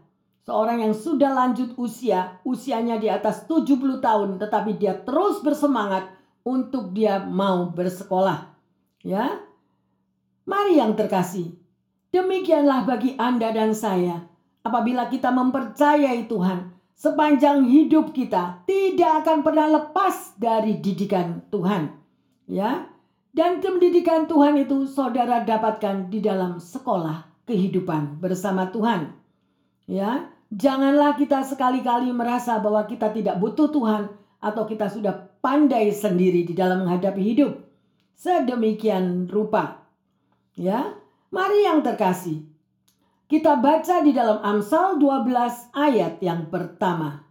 Seorang 0.47 0.79
yang 0.79 0.95
sudah 0.95 1.35
lanjut 1.35 1.75
usia, 1.75 2.39
usianya 2.47 3.03
di 3.03 3.11
atas 3.11 3.51
70 3.51 3.99
tahun, 3.99 4.39
tetapi 4.39 4.79
dia 4.79 4.95
terus 4.95 5.43
bersemangat 5.43 6.07
untuk 6.47 6.95
dia 6.95 7.19
mau 7.19 7.75
bersekolah. 7.75 8.55
Ya. 9.03 9.43
Mari 10.47 10.79
yang 10.79 10.95
terkasih. 10.95 11.51
Demikianlah 12.17 12.89
bagi 12.89 13.13
Anda 13.21 13.53
dan 13.53 13.77
saya. 13.77 14.25
Apabila 14.65 15.13
kita 15.13 15.29
mempercayai 15.29 16.25
Tuhan, 16.25 16.73
sepanjang 16.97 17.69
hidup 17.69 18.17
kita 18.17 18.65
tidak 18.65 19.21
akan 19.21 19.45
pernah 19.45 19.69
lepas 19.69 20.33
dari 20.41 20.81
didikan 20.81 21.45
Tuhan. 21.53 21.93
Ya. 22.49 22.89
Dan 23.37 23.61
pendidikan 23.61 24.25
Tuhan 24.25 24.57
itu 24.57 24.89
saudara 24.89 25.45
dapatkan 25.45 26.09
di 26.09 26.25
dalam 26.25 26.57
sekolah 26.57 27.45
kehidupan 27.45 28.17
bersama 28.17 28.73
Tuhan. 28.73 29.13
Ya, 29.85 30.33
Janganlah 30.55 31.19
kita 31.19 31.43
sekali-kali 31.43 32.15
merasa 32.15 32.63
bahwa 32.63 32.87
kita 32.87 33.11
tidak 33.11 33.43
butuh 33.43 33.67
Tuhan 33.67 34.07
atau 34.39 34.63
kita 34.63 34.87
sudah 34.87 35.27
pandai 35.43 35.91
sendiri 35.91 36.47
di 36.47 36.55
dalam 36.55 36.87
menghadapi 36.87 37.19
hidup. 37.19 37.67
Sedemikian 38.15 39.27
rupa. 39.27 39.83
Ya, 40.55 40.95
mari 41.31 41.67
yang 41.67 41.83
terkasih. 41.83 42.47
Kita 43.27 43.59
baca 43.59 44.07
di 44.07 44.15
dalam 44.15 44.39
Amsal 44.39 45.03
12 45.03 45.75
ayat 45.75 46.23
yang 46.23 46.47
pertama. 46.47 47.27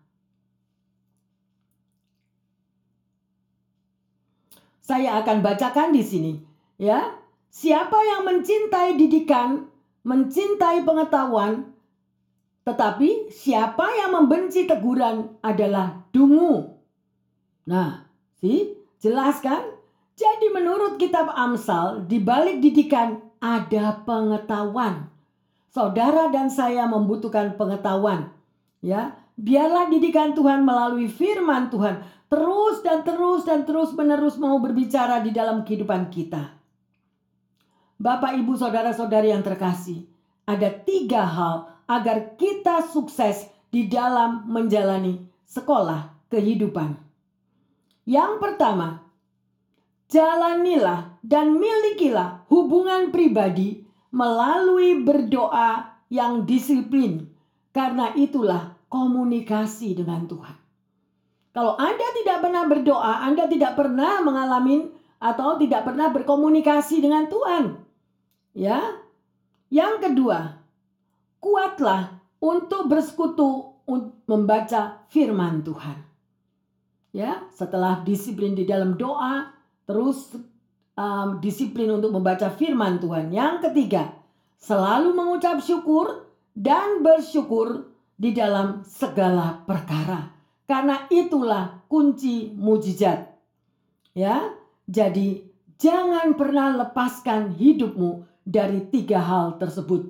Saya 4.84 5.24
akan 5.24 5.42
bacakan 5.42 5.96
di 5.96 6.04
sini, 6.04 6.34
ya. 6.78 7.16
Siapa 7.50 7.96
yang 7.96 8.22
mencintai 8.28 9.00
didikan, 9.00 9.72
mencintai 10.04 10.84
pengetahuan, 10.84 11.74
tetapi 12.68 13.32
siapa 13.32 13.88
yang 13.96 14.14
membenci 14.14 14.68
teguran 14.68 15.40
adalah 15.42 16.06
dungu. 16.12 16.76
Nah, 17.66 18.06
sih, 18.38 18.78
jelas 19.02 19.42
kan? 19.42 19.64
Jadi 20.14 20.54
menurut 20.54 21.02
kitab 21.02 21.34
Amsal, 21.34 22.06
di 22.06 22.22
balik 22.22 22.62
didikan 22.62 23.25
ada 23.46 24.02
pengetahuan. 24.02 25.14
Saudara 25.70 26.34
dan 26.34 26.50
saya 26.50 26.90
membutuhkan 26.90 27.54
pengetahuan. 27.54 28.34
Ya, 28.82 29.14
biarlah 29.38 29.86
didikan 29.94 30.34
Tuhan 30.34 30.66
melalui 30.66 31.06
firman 31.06 31.70
Tuhan 31.70 32.02
terus 32.26 32.82
dan 32.82 33.06
terus 33.06 33.46
dan 33.46 33.70
terus 33.70 33.94
menerus 33.94 34.42
mau 34.42 34.58
berbicara 34.58 35.22
di 35.22 35.30
dalam 35.30 35.62
kehidupan 35.62 36.10
kita. 36.10 36.58
Bapak, 38.02 38.34
Ibu, 38.36 38.58
Saudara-saudari 38.58 39.32
yang 39.32 39.46
terkasih, 39.46 40.04
ada 40.50 40.68
tiga 40.68 41.24
hal 41.24 41.70
agar 41.86 42.34
kita 42.36 42.82
sukses 42.90 43.46
di 43.70 43.86
dalam 43.86 44.50
menjalani 44.50 45.22
sekolah 45.46 46.28
kehidupan. 46.34 46.98
Yang 48.10 48.32
pertama, 48.42 49.05
jalanilah 50.12 51.18
dan 51.26 51.58
milikilah 51.58 52.46
hubungan 52.52 53.10
pribadi 53.10 53.86
melalui 54.14 55.02
berdoa 55.04 56.00
yang 56.08 56.46
disiplin, 56.48 57.28
karena 57.76 58.14
itulah 58.16 58.78
komunikasi 58.88 59.98
dengan 59.98 60.30
Tuhan. 60.30 60.56
Kalau 61.56 61.80
Anda 61.80 62.08
tidak 62.20 62.44
pernah 62.44 62.64
berdoa, 62.68 63.14
Anda 63.24 63.48
tidak 63.48 63.80
pernah 63.80 64.20
mengalami 64.20 64.92
atau 65.24 65.56
tidak 65.56 65.88
pernah 65.88 66.12
berkomunikasi 66.12 67.00
dengan 67.00 67.32
Tuhan. 67.32 67.80
Ya. 68.52 69.04
Yang 69.72 69.94
kedua, 70.04 70.62
kuatlah 71.42 72.22
untuk 72.44 72.92
bersekutu 72.92 73.74
membaca 74.30 75.04
firman 75.10 75.66
Tuhan. 75.66 75.98
Ya, 77.16 77.48
setelah 77.56 78.04
disiplin 78.04 78.54
di 78.54 78.68
dalam 78.68 79.00
doa, 79.00 79.55
terus 79.86 80.34
um, 80.98 81.40
disiplin 81.40 81.90
untuk 81.94 82.12
membaca 82.12 82.50
firman 82.52 82.98
Tuhan. 83.00 83.32
Yang 83.32 83.70
ketiga, 83.70 84.12
selalu 84.60 85.14
mengucap 85.14 85.62
syukur 85.62 86.26
dan 86.58 87.06
bersyukur 87.06 87.90
di 88.16 88.32
dalam 88.32 88.82
segala 88.88 89.62
perkara. 89.68 90.34
Karena 90.66 91.06
itulah 91.14 91.86
kunci 91.86 92.50
mujizat. 92.58 93.30
Ya, 94.16 94.50
jadi 94.90 95.44
jangan 95.78 96.34
pernah 96.40 96.74
lepaskan 96.74 97.54
hidupmu 97.54 98.26
dari 98.48 98.88
tiga 98.90 99.20
hal 99.22 99.60
tersebut. 99.60 100.10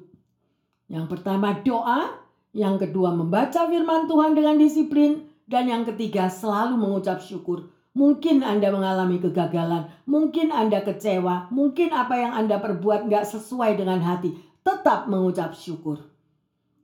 Yang 0.85 1.05
pertama 1.17 1.57
doa, 1.65 2.21
yang 2.53 2.77
kedua 2.77 3.11
membaca 3.11 3.65
firman 3.65 4.05
Tuhan 4.05 4.37
dengan 4.37 4.55
disiplin, 4.61 5.25
dan 5.49 5.65
yang 5.65 5.83
ketiga, 5.83 6.29
selalu 6.29 6.77
mengucap 6.77 7.19
syukur. 7.21 7.73
Mungkin 7.95 8.43
Anda 8.43 8.75
mengalami 8.75 9.23
kegagalan, 9.23 9.87
mungkin 10.03 10.51
Anda 10.51 10.83
kecewa, 10.83 11.47
mungkin 11.47 11.95
apa 11.95 12.19
yang 12.19 12.35
Anda 12.35 12.59
perbuat 12.59 13.07
nggak 13.07 13.23
sesuai 13.23 13.79
dengan 13.79 14.03
hati. 14.03 14.35
Tetap 14.67 15.07
mengucap 15.07 15.55
syukur. 15.55 16.03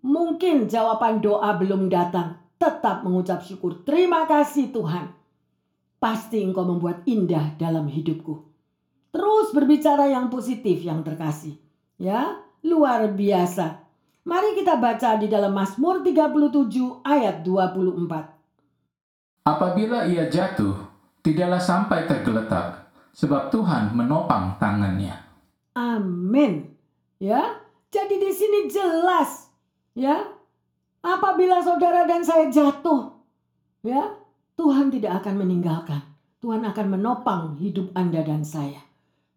Mungkin 0.08 0.72
jawaban 0.72 1.20
doa 1.20 1.52
belum 1.60 1.92
datang, 1.92 2.40
tetap 2.56 3.04
mengucap 3.04 3.44
syukur. 3.44 3.84
Terima 3.84 4.24
kasih 4.24 4.72
Tuhan. 4.72 5.12
Pasti 6.00 6.40
engkau 6.42 6.64
membuat 6.64 7.04
indah 7.04 7.60
dalam 7.60 7.92
hidupku. 7.92 8.48
Terus 9.12 9.52
berbicara 9.52 10.08
yang 10.08 10.32
positif 10.32 10.80
yang 10.80 11.04
terkasih. 11.04 11.60
Ya, 12.00 12.40
luar 12.64 13.12
biasa. 13.12 13.84
Mari 14.24 14.64
kita 14.64 14.80
baca 14.80 15.20
di 15.20 15.28
dalam 15.28 15.52
Mazmur 15.52 16.00
37 16.06 17.04
ayat 17.04 17.44
24. 17.44 19.50
Apabila 19.50 20.06
ia 20.06 20.30
jatuh, 20.30 20.91
tidaklah 21.22 21.62
sampai 21.62 22.10
tergeletak, 22.10 22.90
sebab 23.14 23.54
Tuhan 23.54 23.94
menopang 23.94 24.58
tangannya. 24.58 25.18
Amin. 25.78 26.74
Ya, 27.22 27.62
jadi 27.94 28.18
di 28.18 28.32
sini 28.34 28.66
jelas, 28.68 29.54
ya, 29.94 30.26
apabila 31.06 31.62
saudara 31.62 32.10
dan 32.10 32.26
saya 32.26 32.50
jatuh, 32.50 33.14
ya, 33.86 34.18
Tuhan 34.58 34.90
tidak 34.90 35.22
akan 35.22 35.46
meninggalkan. 35.46 36.02
Tuhan 36.42 36.66
akan 36.66 36.88
menopang 36.98 37.62
hidup 37.62 37.94
Anda 37.94 38.26
dan 38.26 38.42
saya. 38.42 38.82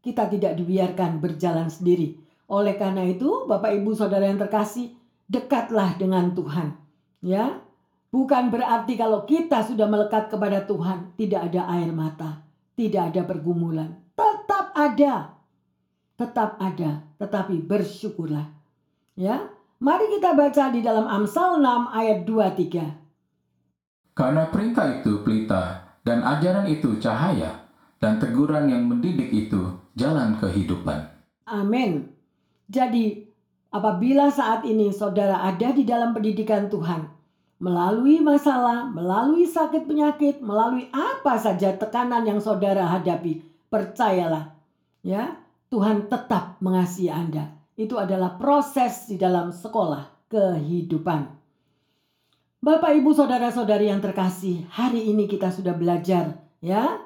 Kita 0.00 0.24
tidak 0.32 0.56
dibiarkan 0.56 1.20
berjalan 1.20 1.68
sendiri. 1.68 2.16
Oleh 2.48 2.80
karena 2.80 3.04
itu, 3.04 3.44
Bapak 3.44 3.76
Ibu 3.76 3.92
Saudara 3.92 4.24
yang 4.24 4.40
terkasih, 4.40 4.96
dekatlah 5.28 5.96
dengan 6.00 6.32
Tuhan. 6.32 6.76
Ya, 7.20 7.60
Bukan 8.14 8.54
berarti 8.54 8.94
kalau 8.94 9.26
kita 9.26 9.66
sudah 9.66 9.90
melekat 9.90 10.30
kepada 10.30 10.62
Tuhan, 10.70 11.18
tidak 11.18 11.50
ada 11.50 11.66
air 11.74 11.90
mata, 11.90 12.46
tidak 12.78 13.10
ada 13.10 13.26
pergumulan. 13.26 13.90
Tetap 14.14 14.70
ada. 14.70 15.34
Tetap 16.14 16.62
ada, 16.62 17.02
tetapi 17.18 17.66
bersyukurlah. 17.66 18.46
Ya. 19.18 19.50
Mari 19.82 20.14
kita 20.14 20.38
baca 20.38 20.70
di 20.70 20.78
dalam 20.78 21.10
Amsal 21.10 21.58
6 21.58 21.90
ayat 21.90 22.22
23. 22.22 24.14
Karena 24.14 24.46
perintah 24.46 24.86
itu 25.02 25.26
pelita 25.26 25.98
dan 26.06 26.22
ajaran 26.22 26.70
itu 26.70 26.94
cahaya 27.02 27.66
dan 27.98 28.22
teguran 28.22 28.70
yang 28.70 28.86
mendidik 28.86 29.34
itu 29.34 29.74
jalan 29.98 30.38
kehidupan. 30.38 31.10
Amin. 31.50 32.14
Jadi 32.70 33.26
apabila 33.74 34.30
saat 34.30 34.62
ini 34.62 34.94
saudara 34.94 35.42
ada 35.42 35.74
di 35.74 35.82
dalam 35.82 36.14
pendidikan 36.14 36.70
Tuhan, 36.70 37.23
melalui 37.58 38.18
masalah, 38.18 38.88
melalui 38.90 39.46
sakit 39.46 39.86
penyakit, 39.86 40.42
melalui 40.42 40.90
apa 40.90 41.38
saja 41.38 41.74
tekanan 41.74 42.26
yang 42.26 42.42
saudara 42.42 42.86
hadapi, 42.90 43.42
percayalah, 43.70 44.54
ya, 45.00 45.38
Tuhan 45.70 46.10
tetap 46.10 46.58
mengasihi 46.58 47.10
Anda. 47.10 47.54
Itu 47.74 47.98
adalah 47.98 48.38
proses 48.38 49.10
di 49.10 49.18
dalam 49.18 49.50
sekolah 49.50 50.30
kehidupan. 50.30 51.26
Bapak, 52.64 52.96
Ibu, 52.96 53.12
saudara-saudari 53.12 53.92
yang 53.92 54.00
terkasih, 54.00 54.64
hari 54.72 55.10
ini 55.10 55.28
kita 55.28 55.52
sudah 55.52 55.76
belajar, 55.76 56.40
ya, 56.64 56.96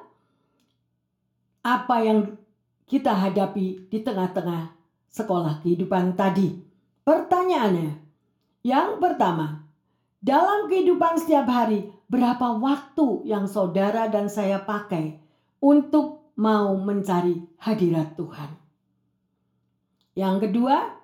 apa 1.59 1.95
yang 1.99 2.39
kita 2.87 3.11
hadapi 3.13 3.91
di 3.91 3.99
tengah-tengah 4.01 4.73
sekolah 5.11 5.61
kehidupan 5.61 6.17
tadi. 6.17 6.57
Pertanyaannya, 7.03 7.91
yang 8.65 8.97
pertama, 8.97 9.68
dalam 10.19 10.67
kehidupan 10.67 11.15
setiap 11.15 11.47
hari, 11.47 11.87
berapa 12.11 12.59
waktu 12.59 13.23
yang 13.23 13.47
saudara 13.47 14.11
dan 14.11 14.27
saya 14.27 14.59
pakai 14.59 15.15
untuk 15.63 16.35
mau 16.35 16.75
mencari 16.75 17.39
hadirat 17.63 18.19
Tuhan? 18.19 18.51
Yang 20.19 20.35
kedua, 20.51 20.99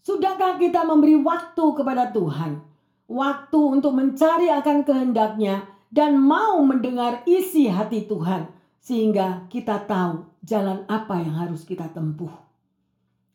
sudahkah 0.00 0.56
kita 0.56 0.88
memberi 0.88 1.20
waktu 1.20 1.64
kepada 1.76 2.08
Tuhan? 2.16 2.64
Waktu 3.04 3.60
untuk 3.60 3.92
mencari 3.92 4.48
akan 4.48 4.80
kehendaknya 4.80 5.68
dan 5.92 6.16
mau 6.16 6.56
mendengar 6.64 7.20
isi 7.28 7.68
hati 7.68 8.08
Tuhan 8.08 8.48
sehingga 8.80 9.44
kita 9.52 9.84
tahu 9.84 10.24
jalan 10.40 10.88
apa 10.88 11.20
yang 11.20 11.36
harus 11.36 11.68
kita 11.68 11.92
tempuh. 11.92 12.32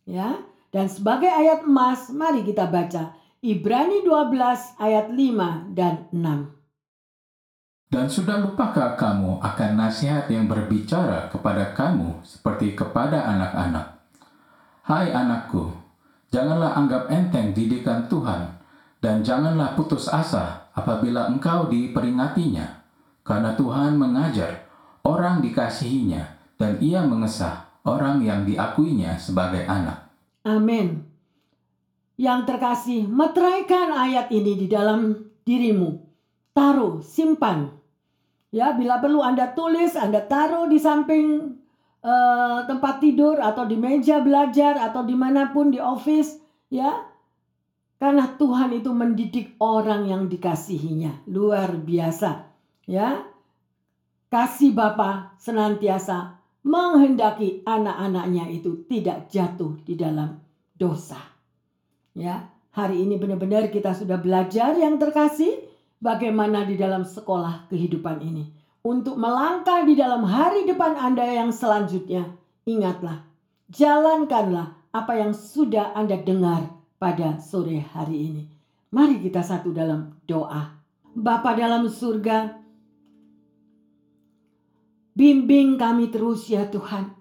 Ya, 0.09 0.41
dan 0.73 0.89
sebagai 0.89 1.29
ayat 1.29 1.69
emas, 1.69 2.09
mari 2.09 2.41
kita 2.41 2.65
baca 2.65 3.13
Ibrani 3.39 4.03
12 4.03 4.35
ayat 4.83 5.15
5 5.15 5.71
dan 5.71 6.11
6. 6.11 7.87
Dan 7.87 8.11
sudah 8.11 8.43
lupakah 8.43 8.99
kamu 8.99 9.39
akan 9.39 9.71
nasihat 9.79 10.27
yang 10.27 10.51
berbicara 10.51 11.31
kepada 11.31 11.71
kamu 11.71 12.19
seperti 12.27 12.75
kepada 12.75 13.23
anak-anak? 13.31 13.95
Hai 14.83 15.15
anakku, 15.15 15.71
janganlah 16.35 16.75
anggap 16.75 17.07
enteng 17.07 17.55
didikan 17.55 18.11
Tuhan, 18.11 18.59
dan 18.99 19.23
janganlah 19.23 19.71
putus 19.79 20.11
asa 20.11 20.67
apabila 20.75 21.31
engkau 21.31 21.71
diperingatinya, 21.71 22.83
karena 23.23 23.55
Tuhan 23.55 23.95
mengajar 23.95 24.67
orang 25.07 25.39
dikasihinya, 25.39 26.27
dan 26.59 26.75
ia 26.83 27.07
mengesah 27.07 27.71
orang 27.87 28.19
yang 28.19 28.43
diakuinya 28.43 29.15
sebagai 29.15 29.63
anak. 29.63 30.11
Amin. 30.43 31.08
Yang 32.19 32.51
terkasih, 32.51 33.07
meteraikan 33.07 33.95
ayat 33.95 34.27
ini 34.27 34.59
di 34.59 34.67
dalam 34.67 35.31
dirimu. 35.47 36.03
Taruh, 36.51 36.99
simpan. 36.99 37.71
Ya, 38.51 38.75
bila 38.75 38.99
perlu 38.99 39.23
Anda 39.23 39.55
tulis, 39.55 39.95
Anda 39.95 40.27
taruh 40.27 40.67
di 40.67 40.75
samping 40.75 41.55
uh, 42.03 42.67
tempat 42.67 42.99
tidur 42.99 43.39
atau 43.39 43.63
di 43.63 43.79
meja 43.79 44.19
belajar 44.19 44.75
atau 44.83 45.07
di 45.07 45.15
mana 45.15 45.55
pun 45.55 45.71
di 45.71 45.79
office, 45.79 46.43
ya. 46.67 47.07
Karena 47.95 48.35
Tuhan 48.35 48.75
itu 48.75 48.91
mendidik 48.91 49.55
orang 49.63 50.11
yang 50.11 50.27
dikasihinya. 50.27 51.23
Luar 51.31 51.71
biasa. 51.79 52.51
Ya. 52.83 53.23
Kasih 54.27 54.75
Bapa 54.75 55.39
senantiasa 55.39 56.35
menghendaki 56.67 57.63
anak-anaknya 57.63 58.51
itu 58.51 58.83
tidak 58.91 59.31
jatuh 59.31 59.79
di 59.87 59.95
dalam 59.95 60.35
dosa. 60.75 61.38
Ya, 62.19 62.51
hari 62.75 63.07
ini 63.07 63.15
benar-benar 63.15 63.71
kita 63.71 63.95
sudah 63.95 64.19
belajar 64.19 64.75
yang 64.75 64.99
terkasih 64.99 65.55
bagaimana 66.03 66.67
di 66.67 66.75
dalam 66.75 67.07
sekolah 67.07 67.71
kehidupan 67.71 68.19
ini. 68.19 68.43
Untuk 68.83 69.15
melangkah 69.15 69.87
di 69.87 69.95
dalam 69.95 70.27
hari 70.27 70.67
depan 70.67 70.99
Anda 70.99 71.23
yang 71.23 71.55
selanjutnya, 71.55 72.27
ingatlah, 72.67 73.23
jalankanlah 73.71 74.75
apa 74.91 75.15
yang 75.15 75.31
sudah 75.31 75.95
Anda 75.95 76.19
dengar 76.19 76.67
pada 76.99 77.39
sore 77.39 77.87
hari 77.95 78.35
ini. 78.35 78.43
Mari 78.91 79.23
kita 79.23 79.39
satu 79.39 79.71
dalam 79.71 80.19
doa. 80.27 80.75
Bapa 81.15 81.55
dalam 81.55 81.87
surga, 81.87 82.51
bimbing 85.15 85.79
kami 85.79 86.11
terus 86.11 86.51
ya 86.51 86.67
Tuhan 86.67 87.15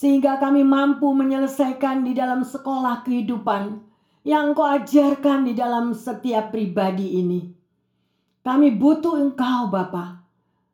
sehingga 0.00 0.40
kami 0.40 0.64
mampu 0.64 1.12
menyelesaikan 1.12 2.08
di 2.08 2.16
dalam 2.16 2.40
sekolah 2.40 3.04
kehidupan 3.04 3.89
yang 4.26 4.52
kau 4.52 4.68
ajarkan 4.68 5.48
di 5.48 5.56
dalam 5.56 5.96
setiap 5.96 6.52
pribadi 6.52 7.20
ini. 7.20 7.40
Kami 8.40 8.72
butuh 8.76 9.16
Engkau 9.20 9.68
Bapa. 9.68 10.20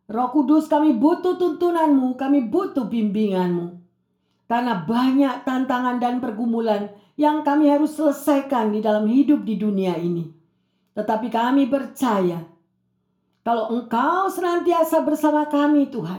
Roh 0.06 0.30
Kudus 0.30 0.70
kami 0.70 0.94
butuh 0.94 1.34
tuntunanmu, 1.34 2.14
kami 2.14 2.46
butuh 2.46 2.86
bimbinganmu. 2.86 3.74
Karena 4.46 4.86
banyak 4.86 5.42
tantangan 5.42 5.98
dan 5.98 6.22
pergumulan 6.22 6.94
yang 7.18 7.42
kami 7.42 7.66
harus 7.66 7.98
selesaikan 7.98 8.70
di 8.70 8.78
dalam 8.78 9.10
hidup 9.10 9.42
di 9.42 9.58
dunia 9.58 9.98
ini. 9.98 10.30
Tetapi 10.94 11.26
kami 11.26 11.66
percaya 11.66 12.38
kalau 13.46 13.70
Engkau 13.70 14.26
senantiasa 14.26 15.06
bersama 15.06 15.46
kami 15.46 15.86
Tuhan, 15.86 16.18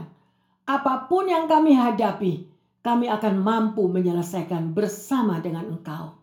apa 0.64 1.12
pun 1.12 1.28
yang 1.28 1.44
kami 1.44 1.76
hadapi, 1.76 2.48
kami 2.80 3.12
akan 3.12 3.44
mampu 3.44 3.84
menyelesaikan 3.92 4.72
bersama 4.72 5.44
dengan 5.44 5.68
Engkau. 5.76 6.16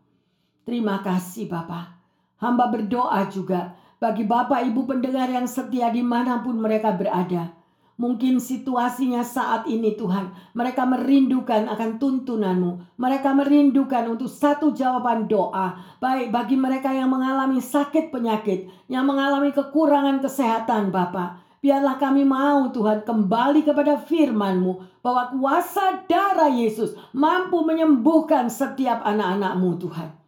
Terima 0.65 1.05
kasih 1.05 1.45
Bapak. 1.45 1.93
Hamba 2.41 2.73
berdoa 2.73 3.29
juga 3.29 3.77
bagi 4.01 4.25
Bapak 4.25 4.65
Ibu 4.65 4.89
pendengar 4.89 5.29
yang 5.29 5.45
setia 5.45 5.93
di 5.93 6.01
mana 6.01 6.41
pun 6.41 6.57
mereka 6.57 6.93
berada. 6.97 7.53
Mungkin 7.95 8.43
situasinya 8.43 9.23
saat 9.23 9.71
ini 9.71 9.95
Tuhan, 9.95 10.35
mereka 10.57 10.83
merindukan 10.83 11.71
akan 11.71 12.03
tuntunanmu. 12.03 12.99
Mereka 12.99 13.31
merindukan 13.39 14.11
untuk 14.11 14.27
satu 14.27 14.75
jawaban 14.75 15.31
doa. 15.31 15.79
Baik 16.03 16.35
bagi 16.35 16.59
mereka 16.59 16.91
yang 16.91 17.07
mengalami 17.13 17.63
sakit 17.63 18.11
penyakit, 18.11 18.67
yang 18.91 19.07
mengalami 19.07 19.55
kekurangan 19.55 20.19
kesehatan 20.19 20.91
Bapak. 20.91 21.39
Biarlah 21.63 22.01
kami 22.01 22.27
mau 22.27 22.73
Tuhan 22.75 23.07
kembali 23.07 23.63
kepada 23.63 24.01
firman-Mu 24.01 25.01
bahwa 25.05 25.31
kuasa 25.31 26.03
darah 26.11 26.51
Yesus 26.51 26.99
mampu 27.15 27.63
menyembuhkan 27.63 28.51
setiap 28.51 29.07
anak-anak-Mu 29.07 29.71
Tuhan. 29.79 30.24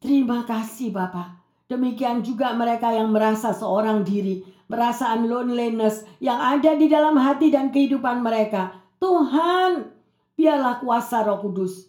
Terima 0.00 0.48
kasih 0.48 0.96
Bapak. 0.96 1.44
Demikian 1.68 2.24
juga 2.24 2.56
mereka 2.56 2.88
yang 2.88 3.12
merasa 3.12 3.52
seorang 3.52 4.00
diri, 4.00 4.40
perasaan 4.64 5.28
loneliness 5.28 6.08
yang 6.24 6.40
ada 6.40 6.72
di 6.72 6.88
dalam 6.88 7.20
hati 7.20 7.52
dan 7.52 7.68
kehidupan 7.68 8.24
mereka. 8.24 8.80
Tuhan, 8.96 9.92
biarlah 10.40 10.80
kuasa 10.80 11.20
roh 11.20 11.44
kudus 11.44 11.84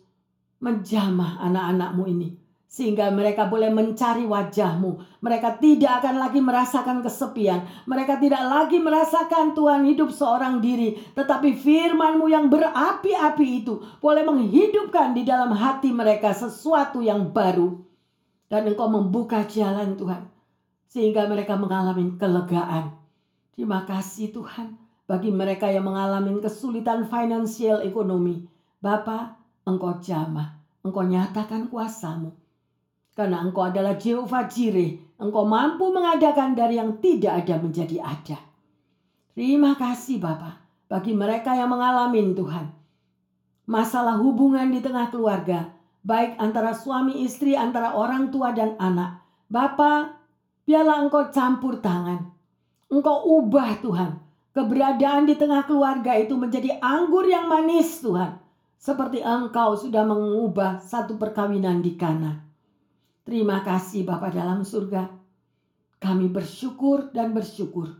menjamah 0.60 1.40
anak-anakmu 1.40 2.04
ini. 2.12 2.30
Sehingga 2.68 3.16
mereka 3.16 3.48
boleh 3.48 3.72
mencari 3.72 4.28
wajahmu. 4.28 5.24
Mereka 5.24 5.64
tidak 5.64 6.04
akan 6.04 6.16
lagi 6.20 6.44
merasakan 6.44 7.00
kesepian. 7.00 7.64
Mereka 7.88 8.20
tidak 8.20 8.44
lagi 8.44 8.76
merasakan 8.84 9.56
Tuhan 9.56 9.88
hidup 9.88 10.12
seorang 10.12 10.60
diri. 10.60 11.00
Tetapi 11.16 11.56
firmanmu 11.56 12.28
yang 12.28 12.52
berapi-api 12.52 13.48
itu 13.64 13.80
boleh 14.04 14.28
menghidupkan 14.28 15.16
di 15.16 15.24
dalam 15.24 15.56
hati 15.56 15.96
mereka 15.96 16.36
sesuatu 16.36 17.00
yang 17.00 17.32
baru 17.32 17.91
dan 18.52 18.68
engkau 18.68 18.92
membuka 18.92 19.48
jalan 19.48 19.96
Tuhan. 19.96 20.28
Sehingga 20.92 21.24
mereka 21.32 21.56
mengalami 21.56 22.20
kelegaan. 22.20 22.92
Terima 23.56 23.88
kasih 23.88 24.36
Tuhan 24.36 24.76
bagi 25.08 25.32
mereka 25.32 25.72
yang 25.72 25.88
mengalami 25.88 26.36
kesulitan 26.44 27.08
finansial 27.08 27.80
ekonomi. 27.80 28.44
Bapa, 28.84 29.40
engkau 29.64 30.04
jamah, 30.04 30.60
engkau 30.84 31.08
nyatakan 31.08 31.72
kuasamu. 31.72 32.36
Karena 33.16 33.40
engkau 33.40 33.72
adalah 33.72 33.96
Jehovah 33.96 34.52
Jireh, 34.52 35.00
engkau 35.16 35.48
mampu 35.48 35.88
mengadakan 35.96 36.52
dari 36.52 36.76
yang 36.76 37.00
tidak 37.00 37.48
ada 37.48 37.56
menjadi 37.56 37.98
ada. 38.04 38.38
Terima 39.32 39.80
kasih 39.80 40.20
Bapa 40.20 40.60
bagi 40.92 41.16
mereka 41.16 41.56
yang 41.56 41.72
mengalami 41.72 42.36
Tuhan. 42.36 42.68
Masalah 43.64 44.20
hubungan 44.20 44.68
di 44.68 44.84
tengah 44.84 45.08
keluarga, 45.08 45.72
baik 46.02 46.38
antara 46.42 46.74
suami 46.74 47.22
istri, 47.22 47.54
antara 47.54 47.94
orang 47.94 48.34
tua 48.34 48.54
dan 48.54 48.78
anak. 48.82 49.22
Bapa, 49.52 50.18
biarlah 50.66 51.06
engkau 51.06 51.30
campur 51.30 51.78
tangan. 51.82 52.30
Engkau 52.92 53.42
ubah 53.42 53.80
Tuhan. 53.82 54.12
Keberadaan 54.52 55.32
di 55.32 55.40
tengah 55.40 55.64
keluarga 55.64 56.12
itu 56.20 56.36
menjadi 56.36 56.76
anggur 56.84 57.24
yang 57.24 57.48
manis 57.48 58.04
Tuhan. 58.04 58.36
Seperti 58.76 59.24
engkau 59.24 59.78
sudah 59.80 60.04
mengubah 60.04 60.84
satu 60.84 61.16
perkawinan 61.16 61.80
di 61.80 61.96
Kana. 61.96 62.44
Terima 63.24 63.64
kasih 63.64 64.04
Bapa 64.04 64.28
dalam 64.34 64.66
surga. 64.66 65.08
Kami 66.02 66.28
bersyukur 66.34 67.14
dan 67.14 67.32
bersyukur 67.32 67.94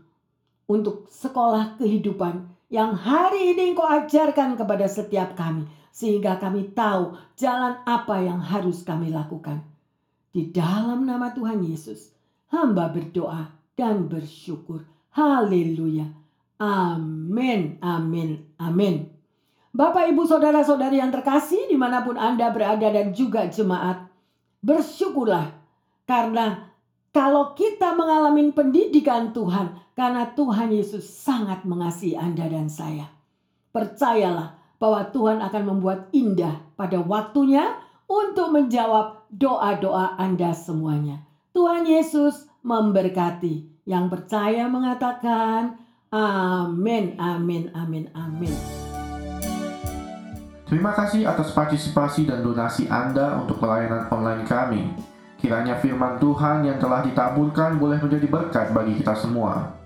untuk 0.66 1.08
sekolah 1.08 1.78
kehidupan 1.78 2.50
yang 2.72 2.98
hari 2.98 3.54
ini 3.54 3.72
engkau 3.72 3.86
ajarkan 3.86 4.58
kepada 4.58 4.90
setiap 4.90 5.38
kami 5.38 5.68
sehingga 5.92 6.40
kami 6.40 6.72
tahu 6.72 7.14
jalan 7.36 7.78
apa 7.84 8.16
yang 8.24 8.40
harus 8.40 8.80
kami 8.82 9.12
lakukan. 9.12 9.60
Di 10.32 10.48
dalam 10.48 11.04
nama 11.04 11.30
Tuhan 11.36 11.60
Yesus, 11.60 12.16
hamba 12.48 12.88
berdoa 12.88 13.52
dan 13.76 14.08
bersyukur. 14.08 14.88
Haleluya. 15.12 16.08
Amin, 16.56 17.76
amin, 17.84 18.40
amin. 18.56 19.12
Bapak, 19.72 20.08
ibu, 20.08 20.24
saudara-saudari 20.24 21.00
yang 21.00 21.12
terkasih, 21.12 21.68
di 21.68 21.76
mana 21.76 22.00
pun 22.00 22.16
Anda 22.16 22.48
berada, 22.48 22.88
dan 22.88 23.12
juga 23.12 23.48
jemaat, 23.48 24.08
bersyukurlah 24.64 25.52
karena 26.08 26.70
kalau 27.12 27.52
kita 27.52 27.92
mengalami 27.92 28.52
pendidikan 28.52 29.36
Tuhan, 29.36 29.76
karena 29.92 30.32
Tuhan 30.32 30.72
Yesus 30.72 31.04
sangat 31.04 31.64
mengasihi 31.68 32.16
Anda 32.16 32.48
dan 32.48 32.72
saya. 32.72 33.08
Percayalah, 33.72 34.61
bahwa 34.82 35.06
Tuhan 35.14 35.38
akan 35.38 35.62
membuat 35.62 36.10
indah 36.10 36.58
pada 36.74 36.98
waktunya 36.98 37.78
untuk 38.10 38.50
menjawab 38.50 39.30
doa-doa 39.30 40.18
Anda 40.18 40.50
semuanya. 40.50 41.22
Tuhan 41.54 41.86
Yesus 41.86 42.50
memberkati. 42.66 43.86
Yang 43.86 44.04
percaya 44.10 44.66
mengatakan 44.66 45.78
amin, 46.10 47.14
amin, 47.14 47.70
amin, 47.78 48.10
amin. 48.10 48.54
Terima 50.66 50.90
kasih 50.98 51.30
atas 51.30 51.54
partisipasi 51.54 52.26
dan 52.26 52.42
donasi 52.42 52.90
Anda 52.90 53.38
untuk 53.38 53.62
pelayanan 53.62 54.10
online 54.10 54.42
kami. 54.50 54.82
Kiranya 55.38 55.78
firman 55.78 56.18
Tuhan 56.18 56.66
yang 56.66 56.82
telah 56.82 57.06
ditaburkan 57.06 57.78
boleh 57.78 58.02
menjadi 58.02 58.26
berkat 58.26 58.74
bagi 58.74 58.98
kita 58.98 59.14
semua. 59.14 59.81